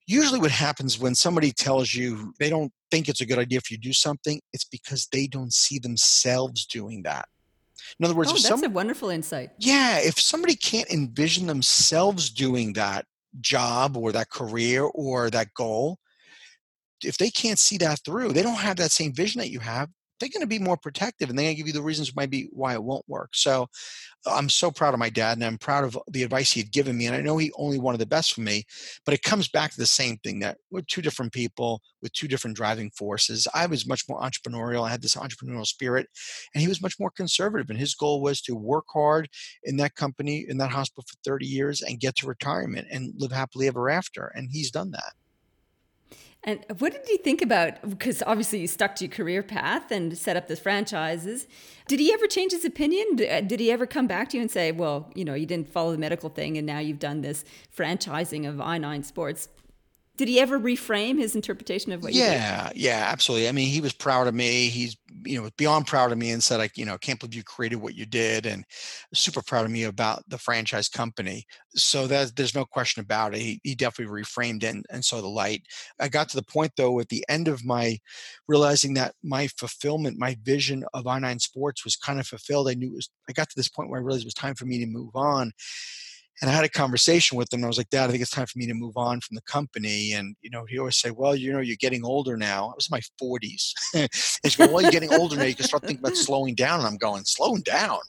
[0.05, 3.69] usually what happens when somebody tells you they don't think it's a good idea if
[3.69, 7.27] you do something, it's because they don't see themselves doing that.
[8.00, 9.52] In other words, oh, that's some, a wonderful insight.
[9.60, 13.06] Yeah, if somebody can't envision themselves doing that
[13.41, 16.00] job or that career or that goal,
[17.04, 19.89] if they can't see that through, they don't have that same vision that you have,
[20.19, 22.30] they're going to be more protective and they're going to give you the reasons might
[22.30, 23.30] be why it won't work.
[23.34, 23.67] So
[24.25, 26.97] I'm so proud of my dad and I'm proud of the advice he had given
[26.97, 27.06] me.
[27.06, 28.65] And I know he only wanted the best for me,
[29.06, 32.27] but it comes back to the same thing that we're two different people with two
[32.27, 33.47] different driving forces.
[33.53, 34.86] I was much more entrepreneurial.
[34.86, 36.08] I had this entrepreneurial spirit
[36.53, 37.69] and he was much more conservative.
[37.69, 39.30] And his goal was to work hard
[39.63, 43.32] in that company, in that hospital for 30 years and get to retirement and live
[43.32, 44.32] happily ever after.
[44.36, 45.13] And he's done that.
[46.47, 47.88] And what did he think about?
[47.88, 51.45] Because obviously you stuck to your career path and set up the franchises.
[51.89, 53.19] Did he ever change his opinion?
[53.19, 55.67] Uh, did he ever come back to you and say, "Well, you know, you didn't
[55.67, 57.43] follow the medical thing, and now you've done this
[57.75, 59.49] franchising of i9 Sports"?
[60.17, 62.33] did he ever reframe his interpretation of what you said?
[62.33, 64.97] yeah yeah absolutely i mean he was proud of me he's
[65.28, 67.78] you know beyond proud of me and said i you know can't believe you created
[67.78, 68.66] what you did and
[69.13, 71.46] super proud of me about the franchise company.
[71.76, 73.42] So that there's no question about it.
[73.42, 75.63] He, he definitely reframed and, and saw the light.
[76.00, 78.00] I got to the point though at the end of my
[78.48, 82.70] realizing that my fulfillment my vision of i9 sports was kind of fulfilled.
[82.70, 84.56] I knew it was i got to this point where i realized it was time
[84.56, 85.52] for me to move on
[86.41, 87.63] and I had a conversation with him.
[87.63, 89.41] I was like, Dad, I think it's time for me to move on from the
[89.41, 90.13] company.
[90.13, 92.69] And, you know, he always say, well, you know, you're getting older now.
[92.69, 93.73] I was in my 40s.
[93.95, 94.10] and
[94.43, 95.43] he's going, well, you're getting older now.
[95.43, 96.80] You can start thinking about slowing down.
[96.80, 98.00] And I'm going, slowing down?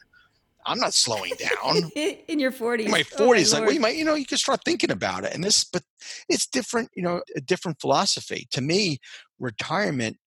[0.67, 1.91] I'm not slowing down.
[1.97, 2.85] in your 40s.
[2.85, 3.55] In my 40s.
[3.55, 5.35] Oh, like, well, you might, you know, you can start thinking about it.
[5.35, 5.83] And this, but
[6.29, 8.47] it's different, you know, a different philosophy.
[8.51, 8.99] To me,
[9.39, 10.19] retirement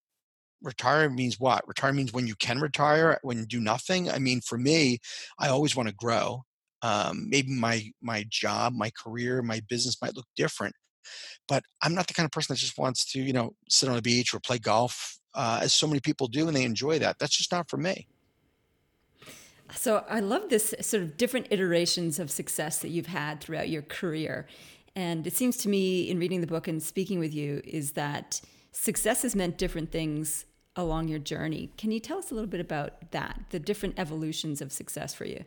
[0.63, 4.39] retire means what retire means when you can retire when you do nothing i mean
[4.41, 4.99] for me
[5.39, 6.43] i always want to grow
[6.81, 10.75] um, maybe my my job my career my business might look different
[11.47, 13.95] but i'm not the kind of person that just wants to you know sit on
[13.95, 17.19] the beach or play golf uh, as so many people do and they enjoy that.
[17.19, 18.07] That's just not for me.
[19.73, 23.83] So i love this sort of different iterations of success that you've had throughout your
[23.83, 24.45] career
[24.97, 28.41] and it seems to me in reading the book and speaking with you is that
[28.73, 31.71] success has meant different things along your journey.
[31.77, 35.23] Can you tell us a little bit about that the different evolutions of success for
[35.23, 35.45] you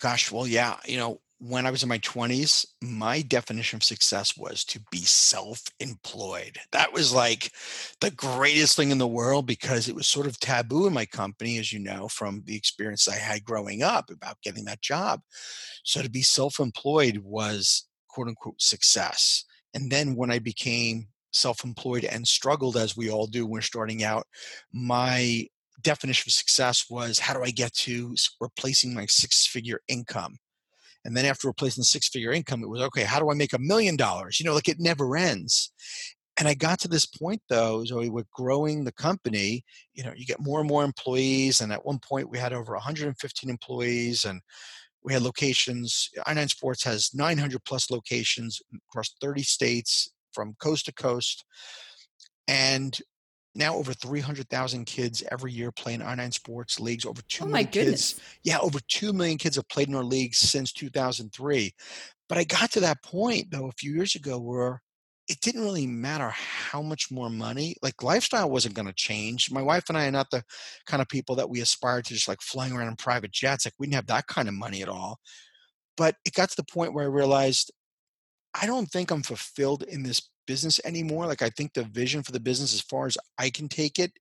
[0.00, 4.36] Gosh, well, yeah, you know, when I was in my 20s, my definition of success
[4.36, 6.58] was to be self employed.
[6.72, 7.52] That was like
[8.00, 11.58] the greatest thing in the world because it was sort of taboo in my company,
[11.58, 15.20] as you know, from the experience I had growing up about getting that job.
[15.84, 19.44] So to be self employed was quote unquote success.
[19.74, 24.02] And then when I became self employed and struggled, as we all do when starting
[24.04, 24.26] out,
[24.72, 25.46] my
[25.84, 30.36] definition of success was how do I get to replacing my six figure income?
[31.04, 33.52] And then after replacing the six figure income, it was okay, how do I make
[33.52, 34.40] a million dollars?
[34.40, 35.70] You know, like it never ends.
[36.36, 40.26] And I got to this point though, Zoe, with growing the company, you know, you
[40.26, 41.60] get more and more employees.
[41.60, 44.40] And at one point we had over 115 employees and
[45.04, 46.10] we had locations.
[46.26, 51.44] i9 Sports has 900 plus locations across 30 states from coast to coast.
[52.48, 52.98] And
[53.54, 57.04] now over 300,000 kids every year play in i9 sports leagues.
[57.04, 58.14] Over 2 oh million goodness.
[58.14, 58.20] kids.
[58.42, 61.72] Yeah, over 2 million kids have played in our leagues since 2003.
[62.28, 64.82] But I got to that point though a few years ago where
[65.28, 69.62] it didn't really matter how much more money like lifestyle wasn't going to change my
[69.62, 70.42] wife and i are not the
[70.86, 73.74] kind of people that we aspire to just like flying around in private jets like
[73.78, 75.18] we didn't have that kind of money at all
[75.96, 77.72] but it got to the point where i realized
[78.54, 81.26] i don't think i'm fulfilled in this business anymore.
[81.26, 84.12] Like I think the vision for the business, as far as I can take it,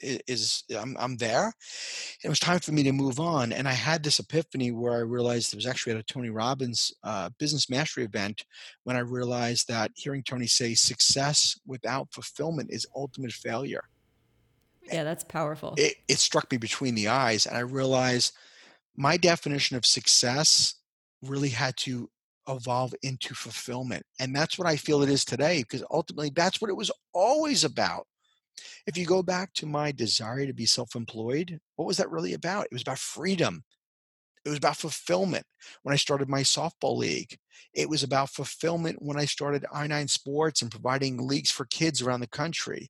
[0.00, 1.52] is I'm, I'm there.
[2.22, 5.00] It was time for me to move on, and I had this epiphany where I
[5.00, 8.44] realized it was actually at a Tony Robbins uh, business mastery event
[8.84, 13.82] when I realized that hearing Tony say success without fulfillment is ultimate failure.
[14.92, 15.74] Yeah, that's powerful.
[15.76, 18.32] It, it struck me between the eyes, and I realized
[18.96, 20.76] my definition of success
[21.22, 22.08] really had to
[22.48, 24.04] evolve into fulfillment.
[24.18, 27.64] And that's what I feel it is today, because ultimately that's what it was always
[27.64, 28.06] about.
[28.86, 32.34] If you go back to my desire to be self employed, what was that really
[32.34, 32.64] about?
[32.64, 33.64] It was about freedom.
[34.44, 35.46] It was about fulfillment
[35.82, 37.36] when I started my softball league.
[37.74, 42.20] It was about fulfillment when I started i9 Sports and providing leagues for kids around
[42.20, 42.88] the country.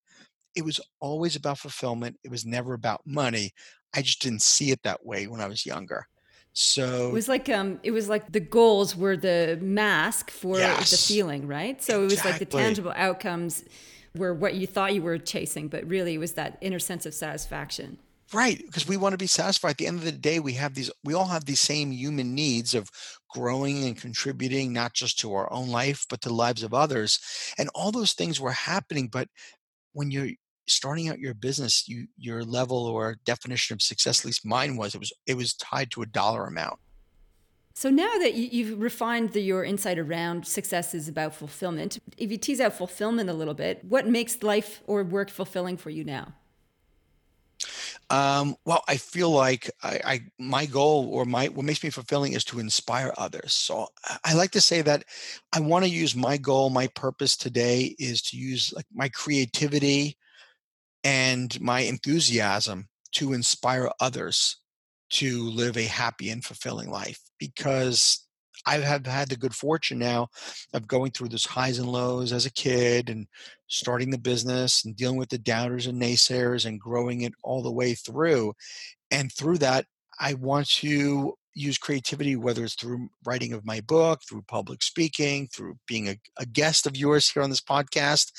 [0.55, 2.17] It was always about fulfillment.
[2.25, 3.53] It was never about money.
[3.95, 6.07] I just didn't see it that way when I was younger.
[6.61, 10.91] So it was like um it was like the goals were the mask for yes,
[10.91, 11.81] the feeling, right?
[11.81, 12.05] So exactly.
[12.05, 13.65] it was like the tangible outcomes
[14.17, 17.15] were what you thought you were chasing, but really it was that inner sense of
[17.15, 17.99] satisfaction.
[18.33, 19.71] Right, because we want to be satisfied.
[19.71, 22.35] At the end of the day, we have these we all have these same human
[22.35, 22.91] needs of
[23.31, 27.21] growing and contributing not just to our own life but to the lives of others.
[27.57, 29.29] And all those things were happening, but
[29.93, 30.31] when you're
[30.71, 34.95] starting out your business, you your level or definition of success, at least mine was,
[34.95, 36.79] it was it was tied to a dollar amount.
[37.75, 42.29] So now that you, have refined the, your insight around success is about fulfillment, if
[42.29, 46.03] you tease out fulfillment a little bit, what makes life or work fulfilling for you
[46.03, 46.35] now?
[48.11, 52.33] Um, well, I feel like I, I, my goal or my what makes me fulfilling
[52.33, 53.53] is to inspire others.
[53.53, 53.87] So
[54.25, 55.05] I like to say that
[55.53, 60.17] I want to use my goal, my purpose today is to use like my creativity,
[61.05, 64.57] and my enthusiasm to inspire others
[65.11, 68.27] to live a happy and fulfilling life because
[68.67, 70.29] I have had the good fortune now
[70.75, 73.27] of going through those highs and lows as a kid and
[73.69, 77.73] starting the business and dealing with the doubters and naysayers and growing it all the
[77.73, 78.53] way through.
[79.11, 79.87] And through that,
[80.21, 85.49] I want to use creativity, whether it's through writing of my book, through public speaking,
[85.49, 88.33] through being a, a guest of yours here on this podcast,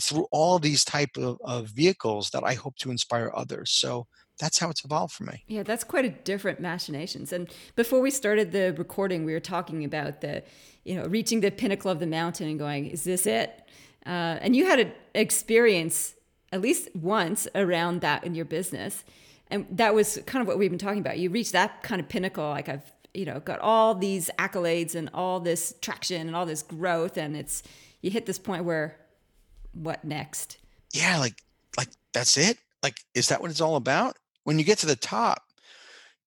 [0.00, 3.70] through all these type of, of vehicles that I hope to inspire others.
[3.72, 4.06] So
[4.38, 5.44] that's how it's evolved for me.
[5.46, 7.32] Yeah, that's quite a different machinations.
[7.32, 10.42] And before we started the recording, we were talking about the,
[10.84, 13.62] you know, reaching the pinnacle of the mountain and going, "Is this it?"
[14.04, 16.14] Uh, and you had an experience
[16.50, 19.04] at least once around that in your business,
[19.48, 21.18] and that was kind of what we've been talking about.
[21.18, 25.08] You reached that kind of pinnacle, like I've, you know, got all these accolades and
[25.14, 27.62] all this traction and all this growth, and it's
[28.00, 28.96] you hit this point where
[29.72, 30.58] what next?
[30.92, 31.34] Yeah, like
[31.76, 32.58] like that's it.
[32.82, 34.16] Like is that what it's all about?
[34.44, 35.42] When you get to the top,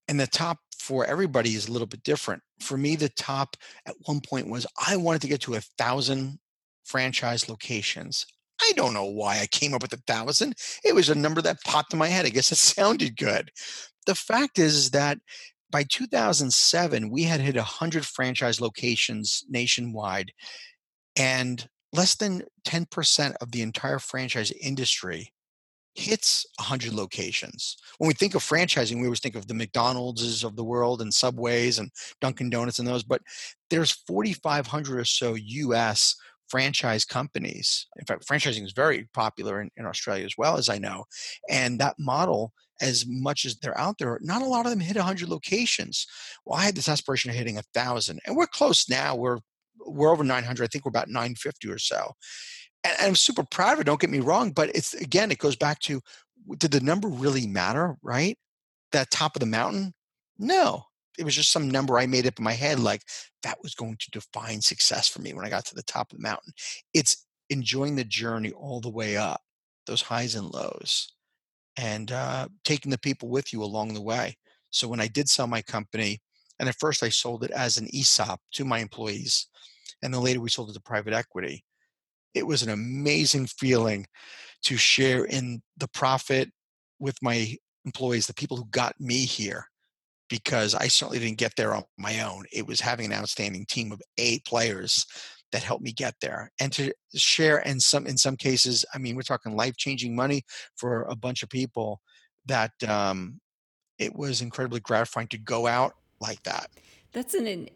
[0.07, 2.41] and the top for everybody is a little bit different.
[2.61, 6.39] For me, the top at one point was I wanted to get to a thousand
[6.83, 8.25] franchise locations.
[8.61, 10.55] I don't know why I came up with a thousand.
[10.83, 12.25] It was a number that popped in my head.
[12.25, 13.51] I guess it sounded good.
[14.05, 15.17] The fact is, that
[15.71, 20.31] by 2007, we had hit 100 franchise locations nationwide.
[21.17, 25.31] And less than 10% of the entire franchise industry
[25.95, 27.77] hits 100 locations.
[27.97, 28.49] When we think of mm.
[28.49, 31.89] franchising, we always think of the McDonald's of the world and Subways and
[32.21, 33.21] Dunkin' Donuts and those, but
[33.69, 36.15] there's 4,500 or so US
[36.49, 37.87] franchise companies.
[37.97, 41.05] In fact, franchising is very popular in, in Australia as well, as I know.
[41.49, 44.97] And that model, as much as they're out there, not a lot of them hit
[44.97, 46.05] 100 locations.
[46.45, 49.15] Well, I had this aspiration of hitting a thousand, and we're close now.
[49.15, 49.39] We're
[49.85, 50.63] we're over 900.
[50.63, 52.13] I think we're about 950 or so.
[52.83, 53.85] And, and I'm super proud of it.
[53.85, 56.01] Don't get me wrong, but it's again, it goes back to
[56.57, 57.97] did the number really matter?
[58.01, 58.37] Right,
[58.91, 59.93] that top of the mountain.
[60.37, 60.83] No,
[61.17, 63.01] it was just some number I made up in my head, like
[63.43, 66.17] that was going to define success for me when I got to the top of
[66.17, 66.53] the mountain.
[66.93, 69.41] It's enjoying the journey all the way up,
[69.85, 71.13] those highs and lows,
[71.77, 74.37] and uh, taking the people with you along the way.
[74.71, 76.19] So when I did sell my company,
[76.59, 79.47] and at first I sold it as an ESOP to my employees,
[80.01, 81.63] and then later we sold it to private equity.
[82.33, 84.05] It was an amazing feeling
[84.63, 86.49] to share in the profit
[86.99, 89.67] with my employees, the people who got me here
[90.27, 92.45] because I certainly didn't get there on my own.
[92.51, 95.05] It was having an outstanding team of eight players
[95.51, 99.15] that helped me get there and to share in some in some cases i mean
[99.15, 100.43] we're talking life-changing money
[100.75, 102.01] for a bunch of people
[102.45, 103.39] that um,
[103.97, 106.69] it was incredibly gratifying to go out like that
[107.15, 107.69] that's an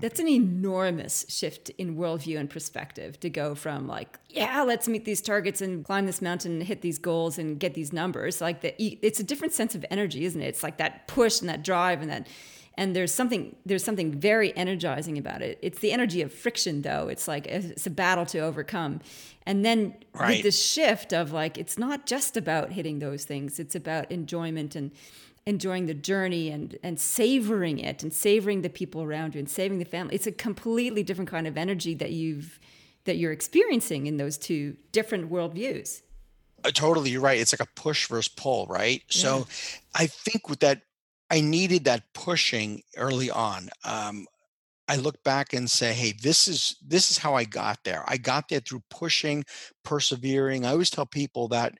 [0.00, 5.04] that's an enormous shift in worldview and perspective to go from like, yeah, let's meet
[5.04, 8.40] these targets and climb this mountain and hit these goals and get these numbers.
[8.40, 10.46] Like that, it's a different sense of energy, isn't it?
[10.46, 12.28] It's like that push and that drive and that,
[12.76, 15.58] and there's something there's something very energizing about it.
[15.60, 17.08] It's the energy of friction, though.
[17.08, 19.00] It's like it's a battle to overcome,
[19.44, 20.36] and then right.
[20.36, 23.58] with this shift of like, it's not just about hitting those things.
[23.58, 24.92] It's about enjoyment and
[25.46, 29.78] enjoying the journey and and savoring it and savoring the people around you and saving
[29.78, 32.58] the family it's a completely different kind of energy that you've
[33.04, 36.00] that you're experiencing in those two different worldviews
[36.64, 39.20] uh, totally you're right it's like a push versus pull right yeah.
[39.22, 39.46] so
[39.94, 40.80] i think with that
[41.30, 44.26] i needed that pushing early on um,
[44.86, 48.04] I look back and say, hey, this is this is how I got there.
[48.06, 49.44] I got there through pushing,
[49.82, 50.66] persevering.
[50.66, 51.78] I always tell people that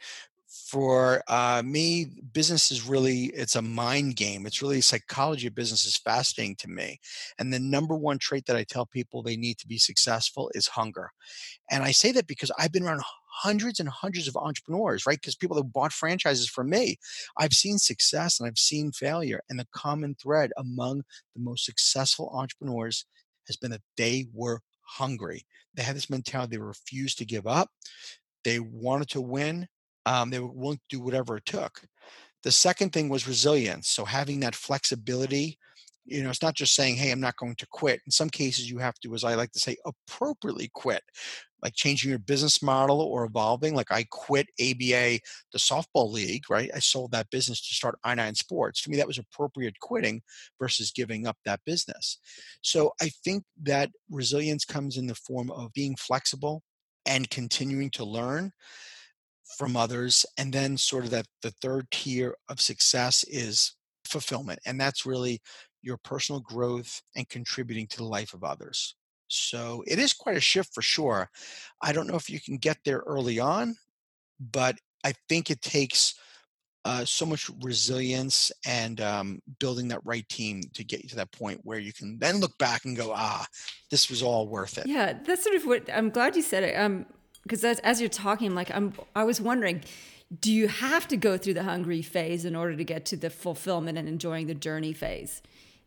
[0.65, 4.47] for uh, me business is really it's a mind game.
[4.47, 6.99] It's really psychology of business is fascinating to me
[7.39, 10.67] and the number one trait that i tell people they need to be successful is
[10.67, 11.11] hunger
[11.71, 15.21] and i say that because i've been around hundreds and hundreds of entrepreneurs right?
[15.21, 16.97] Because people that bought franchises from me
[17.39, 21.03] i've seen success and i've seen failure and the common thread among
[21.35, 23.05] the most successful entrepreneurs
[23.47, 25.45] has been that they were hungry.
[25.75, 27.69] They had this mentality they refused to give up
[28.45, 29.67] they wanted to win
[30.07, 31.83] um, they were willing to do whatever it took.
[32.43, 33.89] The second thing was resilience.
[33.89, 35.59] So having that flexibility,
[36.05, 38.01] you know, it's not just saying, hey, I'm not going to quit.
[38.05, 41.03] In some cases, you have to, as I like to say, appropriately quit,
[41.63, 43.75] like changing your business model or evolving.
[43.75, 45.21] Like I quit ABA,
[45.53, 46.71] the softball league, right?
[46.75, 48.83] I sold that business to start I9 Sports.
[48.83, 50.21] To me, that was appropriate quitting
[50.61, 52.19] versus giving up that business.
[52.61, 56.63] So I think that resilience comes in the form of being flexible
[57.07, 58.53] and continuing to learn
[59.57, 63.75] from others and then sort of that the third tier of success is
[64.05, 65.41] fulfillment and that's really
[65.83, 68.97] your personal growth and contributing to the life of others
[69.29, 71.31] so it is quite a shift for sure
[71.83, 73.75] i don't know if you can get there early on
[74.53, 76.15] but i think it takes
[76.85, 81.33] uh, so much resilience and um, building that right team to get you to that
[81.33, 83.47] point where you can then look back and go, ah,
[83.91, 84.87] this was all worth it.
[84.87, 86.75] Yeah, that's sort of what I'm glad you said it.
[86.75, 87.07] Um,
[87.45, 89.83] because as, as you're talking, like I'm, I was wondering,
[90.41, 93.31] do you have to go through the hungry phase in order to get to the
[93.31, 95.43] fulfillment and enjoying the journey phase?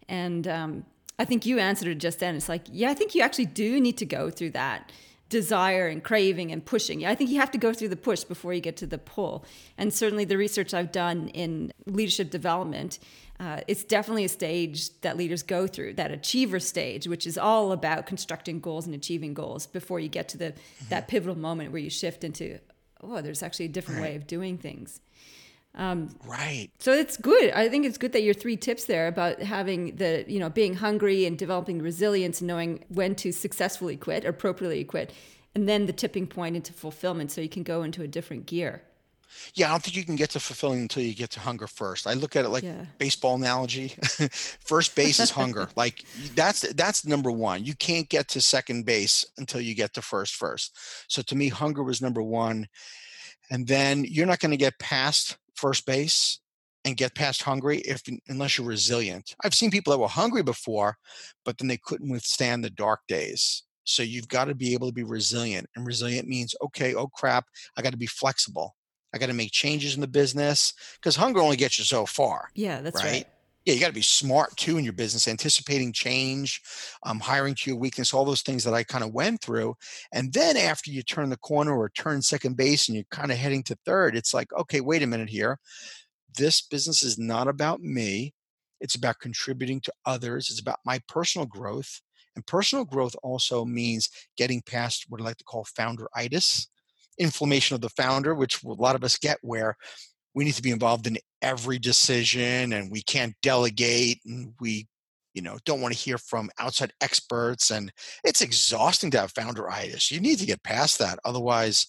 [0.07, 0.85] And um,
[1.19, 2.35] I think you answered it just then.
[2.35, 4.91] It's like, yeah, I think you actually do need to go through that
[5.29, 7.05] desire and craving and pushing.
[7.05, 9.43] I think you have to go through the push before you get to the pull.
[9.77, 12.99] And certainly the research I've done in leadership development,
[13.39, 17.71] uh, it's definitely a stage that leaders go through, that achiever stage, which is all
[17.71, 20.89] about constructing goals and achieving goals before you get to the mm-hmm.
[20.89, 22.59] that pivotal moment where you shift into,
[23.01, 24.11] oh, there's actually a different right.
[24.11, 25.01] way of doing things.
[25.75, 26.69] Um, right.
[26.79, 27.51] So it's good.
[27.51, 30.73] I think it's good that your three tips there about having the, you know, being
[30.73, 35.13] hungry and developing resilience and knowing when to successfully quit, appropriately quit,
[35.53, 38.81] and then the tipping point into fulfillment so you can go into a different gear.
[39.55, 42.07] Yeah, I don't think you can get to fulfilling until you get to hunger first.
[42.07, 42.85] I look at it like yeah.
[42.97, 43.89] baseball analogy.
[44.31, 45.69] first base is hunger.
[45.75, 46.03] like
[46.35, 47.65] that's that's number one.
[47.65, 50.77] You can't get to second base until you get to first first.
[51.07, 52.67] So to me, hunger was number one.
[53.49, 56.39] And then you're not going to get past first base
[56.87, 59.35] and get past hungry if unless you're resilient.
[59.43, 60.97] I've seen people that were hungry before,
[61.43, 63.63] but then they couldn't withstand the dark days.
[63.83, 65.67] So you've got to be able to be resilient.
[65.75, 67.45] And resilient means, okay, oh crap,
[67.77, 68.75] I got to be flexible.
[69.17, 72.49] I got to make changes in the business because hunger only gets you so far.
[72.53, 73.11] Yeah, that's right.
[73.11, 73.27] right.
[73.65, 76.61] Yeah, you got to be smart too in your business, anticipating change,
[77.03, 79.75] um, hiring to your weakness, all those things that I kind of went through.
[80.13, 83.37] And then after you turn the corner or turn second base and you're kind of
[83.37, 85.59] heading to third, it's like, okay, wait a minute here.
[86.37, 88.33] This business is not about me.
[88.79, 90.49] It's about contributing to others.
[90.49, 91.99] It's about my personal growth.
[92.37, 96.67] And personal growth also means getting past what I like to call founderitis,
[97.17, 99.75] inflammation of the founder, which a lot of us get, where
[100.33, 104.87] we need to be involved in every decision and we can't delegate and we
[105.33, 107.91] you know don't want to hear from outside experts and
[108.23, 110.11] it's exhausting to have founderitis.
[110.11, 111.87] You need to get past that otherwise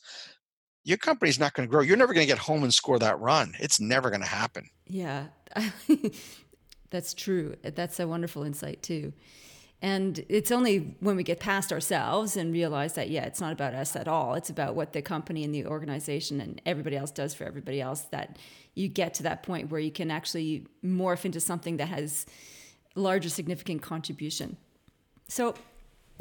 [0.85, 1.83] your company's not going to grow.
[1.83, 3.55] You're never going to get home and score that run.
[3.61, 4.66] It's never going to happen.
[4.87, 5.26] Yeah.
[6.91, 7.57] That's true.
[7.62, 9.12] That's a wonderful insight too
[9.81, 13.74] and it's only when we get past ourselves and realize that, yeah, it's not about
[13.74, 14.35] us at all.
[14.35, 18.01] It's about what the company and the organization and everybody else does for everybody else
[18.11, 18.39] that
[18.74, 22.26] you get to that point where you can actually morph into something that has
[22.97, 24.57] larger significant contribution.
[25.29, 25.55] So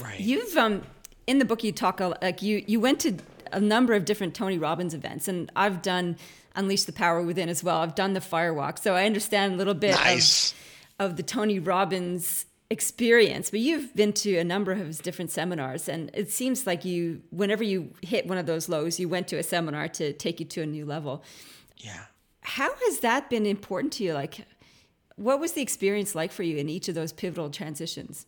[0.03, 0.19] right.
[0.19, 0.83] you've, um,
[1.25, 3.17] in the book, you talk like you, you went to
[3.51, 6.17] a number of different Tony Robbins events and I've done
[6.55, 7.77] Unleash the Power Within as well.
[7.77, 8.77] I've done the Firewalk.
[8.77, 10.53] So I understand a little bit nice.
[10.99, 15.87] of, of the Tony Robbins experience, but you've been to a number of different seminars,
[15.87, 19.37] and it seems like you, whenever you hit one of those lows, you went to
[19.37, 21.23] a seminar to take you to a new level.
[21.77, 22.05] Yeah.
[22.41, 24.13] How has that been important to you?
[24.13, 24.45] Like,
[25.15, 28.25] what was the experience like for you in each of those pivotal transitions?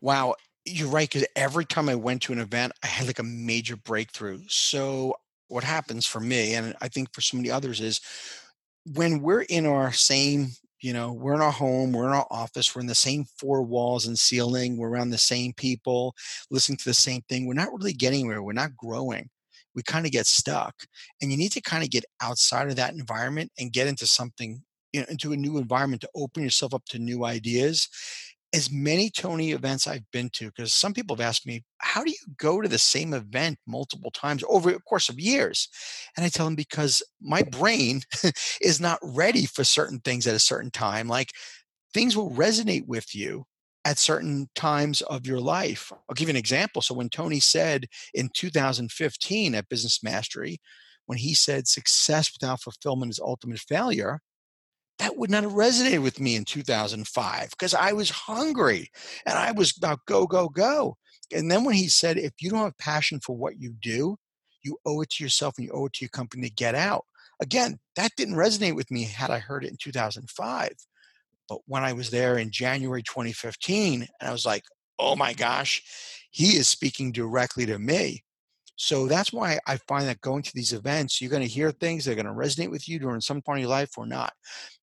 [0.00, 0.36] Wow.
[0.64, 1.08] You're right.
[1.08, 4.40] Because every time I went to an event, I had like a major breakthrough.
[4.48, 5.16] So,
[5.48, 8.00] what happens for me, and I think for so many others, is
[8.94, 10.52] when we're in our same
[10.82, 13.62] you know we're in our home we're in our office we're in the same four
[13.62, 16.14] walls and ceiling we're around the same people
[16.50, 19.28] listening to the same thing we're not really getting anywhere we're not growing
[19.74, 20.74] we kind of get stuck
[21.20, 24.62] and you need to kind of get outside of that environment and get into something
[24.92, 27.88] you know, into a new environment to open yourself up to new ideas.
[28.52, 32.10] As many Tony events I've been to, because some people have asked me, how do
[32.10, 35.68] you go to the same event multiple times over the course of years?
[36.16, 38.02] And I tell them because my brain
[38.60, 41.08] is not ready for certain things at a certain time.
[41.08, 41.32] Like
[41.92, 43.44] things will resonate with you
[43.84, 45.90] at certain times of your life.
[45.92, 46.80] I'll give you an example.
[46.80, 50.60] So when Tony said in 2015 at Business Mastery,
[51.06, 54.20] when he said success without fulfillment is ultimate failure,
[55.00, 58.90] that would not have resonated with me in 2005 because I was hungry
[59.26, 60.96] and I was about go, go, go.
[61.34, 64.16] And then when he said, if you don't have passion for what you do,
[64.62, 67.04] you owe it to yourself and you owe it to your company to get out.
[67.40, 70.72] Again, that didn't resonate with me had I heard it in 2005.
[71.48, 74.64] But when I was there in January 2015, and I was like,
[74.98, 75.82] oh my gosh,
[76.30, 78.22] he is speaking directly to me.
[78.76, 82.04] So that's why I find that going to these events, you're going to hear things
[82.04, 84.32] that are going to resonate with you during some point of your life or not.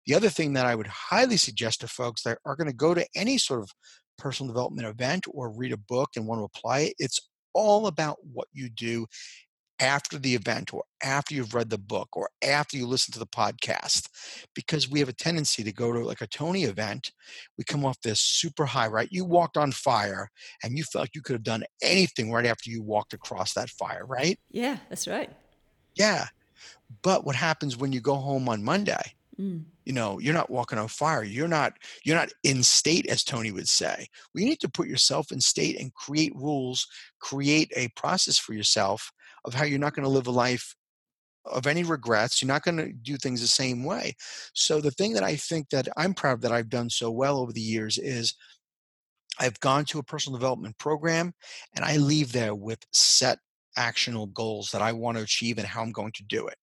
[0.06, 2.94] The other thing that I would highly suggest to folks that are going to go
[2.94, 3.72] to any sort of
[4.18, 8.18] personal development event or read a book and want to apply it, it's all about
[8.34, 9.08] what you do
[9.80, 13.28] after the event or after you've read the book or after you listen to the
[13.28, 14.08] podcast
[14.56, 17.12] because we have a tendency to go to like a tony event
[17.58, 19.10] we come off this super high right?
[19.12, 20.30] You walked on fire
[20.64, 23.70] and you felt like you could have done anything right after you walked across that
[23.70, 24.40] fire right?
[24.50, 25.30] Yeah that's right.
[25.96, 26.28] Yeah
[27.04, 29.64] but what happens when you go home on monday mm.
[29.86, 31.24] you know you're not walking on fire.
[31.24, 31.74] You're not
[32.04, 34.08] you're not in state as tony would say.
[34.34, 36.88] We need to put yourself in state and create rules
[37.20, 39.12] create a process for yourself
[39.46, 40.76] of how you're not going to live a life
[41.46, 42.42] of any regrets.
[42.42, 44.16] You're not going to do things the same way.
[44.54, 47.52] So the thing that i think that i'm proud that i've done so well over
[47.52, 48.36] the years is
[49.40, 51.34] i've gone to a personal development program
[51.76, 53.40] and i leave there with set
[53.76, 56.58] actionable goals that i want to achieve and how i'm going to do it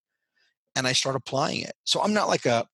[0.77, 1.75] and i start applying it.
[1.85, 2.67] So i'm not like a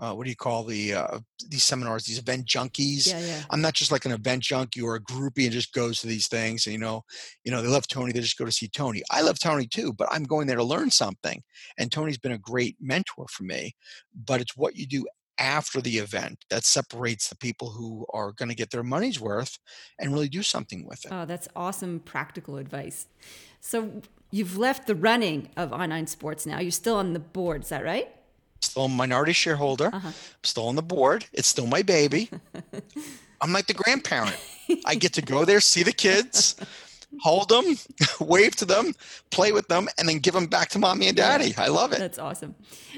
[0.00, 3.06] uh, what do you call the uh, these seminars these event junkies.
[3.06, 3.42] Yeah, yeah.
[3.50, 6.26] i'm not just like an event junkie or a groupie and just goes to these
[6.26, 7.04] things and you know
[7.44, 9.02] you know they love tony they just go to see tony.
[9.10, 11.42] I love tony too but i'm going there to learn something
[11.78, 13.76] and tony's been a great mentor for me
[14.14, 15.04] but it's what you do
[15.38, 19.58] after the event that separates the people who are going to get their money's worth
[19.98, 21.12] and really do something with it.
[21.12, 23.06] Oh that's awesome practical advice.
[23.60, 24.02] So
[24.34, 27.84] you've left the running of i9 sports now you're still on the board is that
[27.84, 28.08] right
[28.64, 29.90] still a minority shareholder.
[29.92, 30.08] Uh-huh.
[30.08, 31.26] I'm still on the board.
[31.32, 32.30] It's still my baby.
[33.40, 34.36] I'm like the grandparent.
[34.86, 36.56] I get to go there, see the kids,
[37.20, 37.64] hold them,
[38.20, 38.94] wave to them,
[39.30, 41.54] play with them, and then give them back to mommy and daddy.
[41.58, 41.98] I love it.
[41.98, 42.54] That's awesome.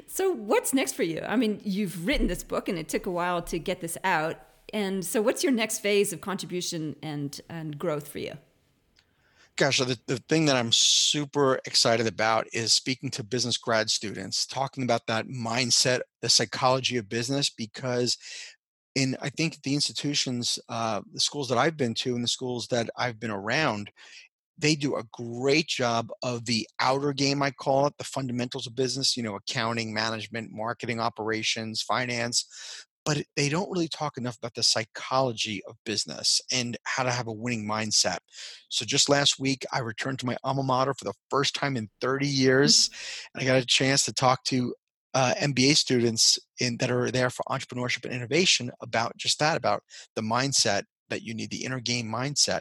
[0.07, 1.21] So, what's next for you?
[1.27, 4.37] I mean, you've written this book, and it took a while to get this out.
[4.73, 8.35] And so, what's your next phase of contribution and and growth for you?
[9.57, 14.45] Gosh, the, the thing that I'm super excited about is speaking to business grad students,
[14.45, 18.19] talking about that mindset, the psychology of business, because
[18.95, 22.67] in I think the institutions, uh, the schools that I've been to, and the schools
[22.69, 23.91] that I've been around,
[24.59, 28.75] they do a great job of the outer game i call it the fundamentals of
[28.75, 34.55] business you know accounting management marketing operations finance but they don't really talk enough about
[34.55, 38.19] the psychology of business and how to have a winning mindset
[38.69, 41.89] so just last week i returned to my alma mater for the first time in
[42.03, 42.35] 30 mm-hmm.
[42.35, 42.91] years
[43.33, 44.75] and i got a chance to talk to
[45.15, 49.83] uh, MBA students in that are there for entrepreneurship and innovation about just that about
[50.15, 52.61] the mindset that you need the inner game mindset.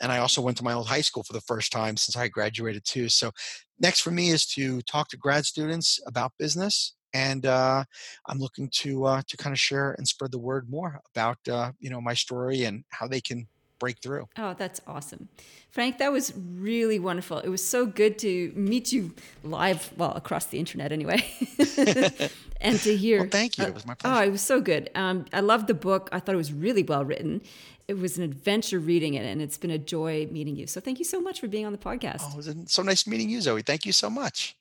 [0.00, 2.28] And I also went to my old high school for the first time since I
[2.28, 3.08] graduated too.
[3.08, 3.32] So
[3.80, 6.94] next for me is to talk to grad students about business.
[7.14, 7.84] And uh,
[8.26, 11.72] I'm looking to uh, to kind of share and spread the word more about uh,
[11.80, 13.46] you know my story and how they can
[13.78, 14.28] break through.
[14.36, 15.28] Oh, that's awesome.
[15.70, 17.38] Frank, that was really wonderful.
[17.38, 21.24] It was so good to meet you live, well, across the internet anyway,
[22.60, 23.20] and to hear.
[23.20, 23.64] Well, thank you.
[23.64, 24.16] It was my pleasure.
[24.16, 24.90] oh, it was so good.
[24.94, 26.08] Um, I loved the book.
[26.12, 27.40] I thought it was really well written.
[27.86, 30.66] It was an adventure reading it, and it's been a joy meeting you.
[30.66, 32.22] So thank you so much for being on the podcast.
[32.22, 33.62] Oh, it was so nice meeting you, Zoe.
[33.62, 34.57] Thank you so much.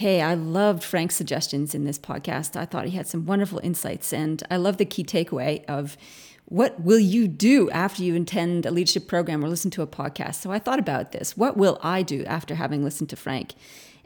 [0.00, 2.56] Hey, I loved Frank's suggestions in this podcast.
[2.56, 5.98] I thought he had some wonderful insights, and I love the key takeaway of
[6.46, 10.36] what will you do after you attend a leadership program or listen to a podcast?
[10.36, 11.36] So I thought about this.
[11.36, 13.52] What will I do after having listened to Frank?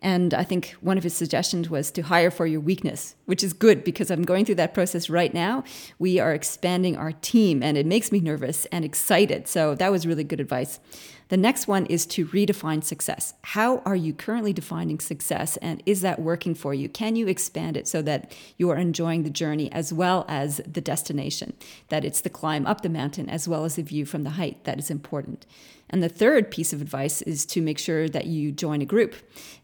[0.01, 3.53] And I think one of his suggestions was to hire for your weakness, which is
[3.53, 5.63] good because I'm going through that process right now.
[6.01, 9.47] We are expanding our team and it makes me nervous and excited.
[9.49, 10.81] So that was really good advice.
[11.29, 13.35] The next one is to redefine success.
[13.43, 16.89] How are you currently defining success and is that working for you?
[16.89, 20.81] Can you expand it so that you are enjoying the journey as well as the
[20.81, 21.55] destination?
[21.89, 24.65] That it's the climb up the mountain as well as the view from the height
[24.65, 25.47] that is important.
[25.89, 29.15] And the third piece of advice is to make sure that you join a group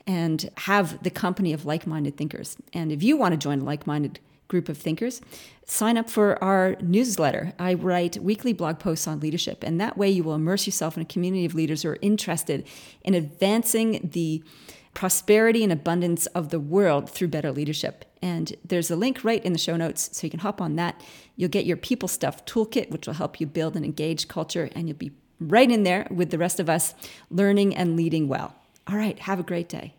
[0.07, 2.57] and have the company of like minded thinkers.
[2.73, 4.21] And if you want to join a like minded
[4.51, 5.23] group of thinkers,
[5.65, 7.55] sign up for our newsletter.
[7.59, 11.03] I write weekly blog posts on leadership, and that way you will immerse yourself in
[11.03, 12.67] a community of leaders who are interested
[13.03, 14.45] in advancing the
[14.93, 18.05] prosperity and abundance of the world through better leadership.
[18.21, 21.01] And there's a link right in the show notes, so you can hop on that.
[21.37, 24.89] You'll get your people stuff toolkit, which will help you build an engaged culture, and
[24.89, 26.93] you'll be right in there with the rest of us,
[27.31, 28.55] learning and leading well.
[28.87, 29.95] All right, have a great day.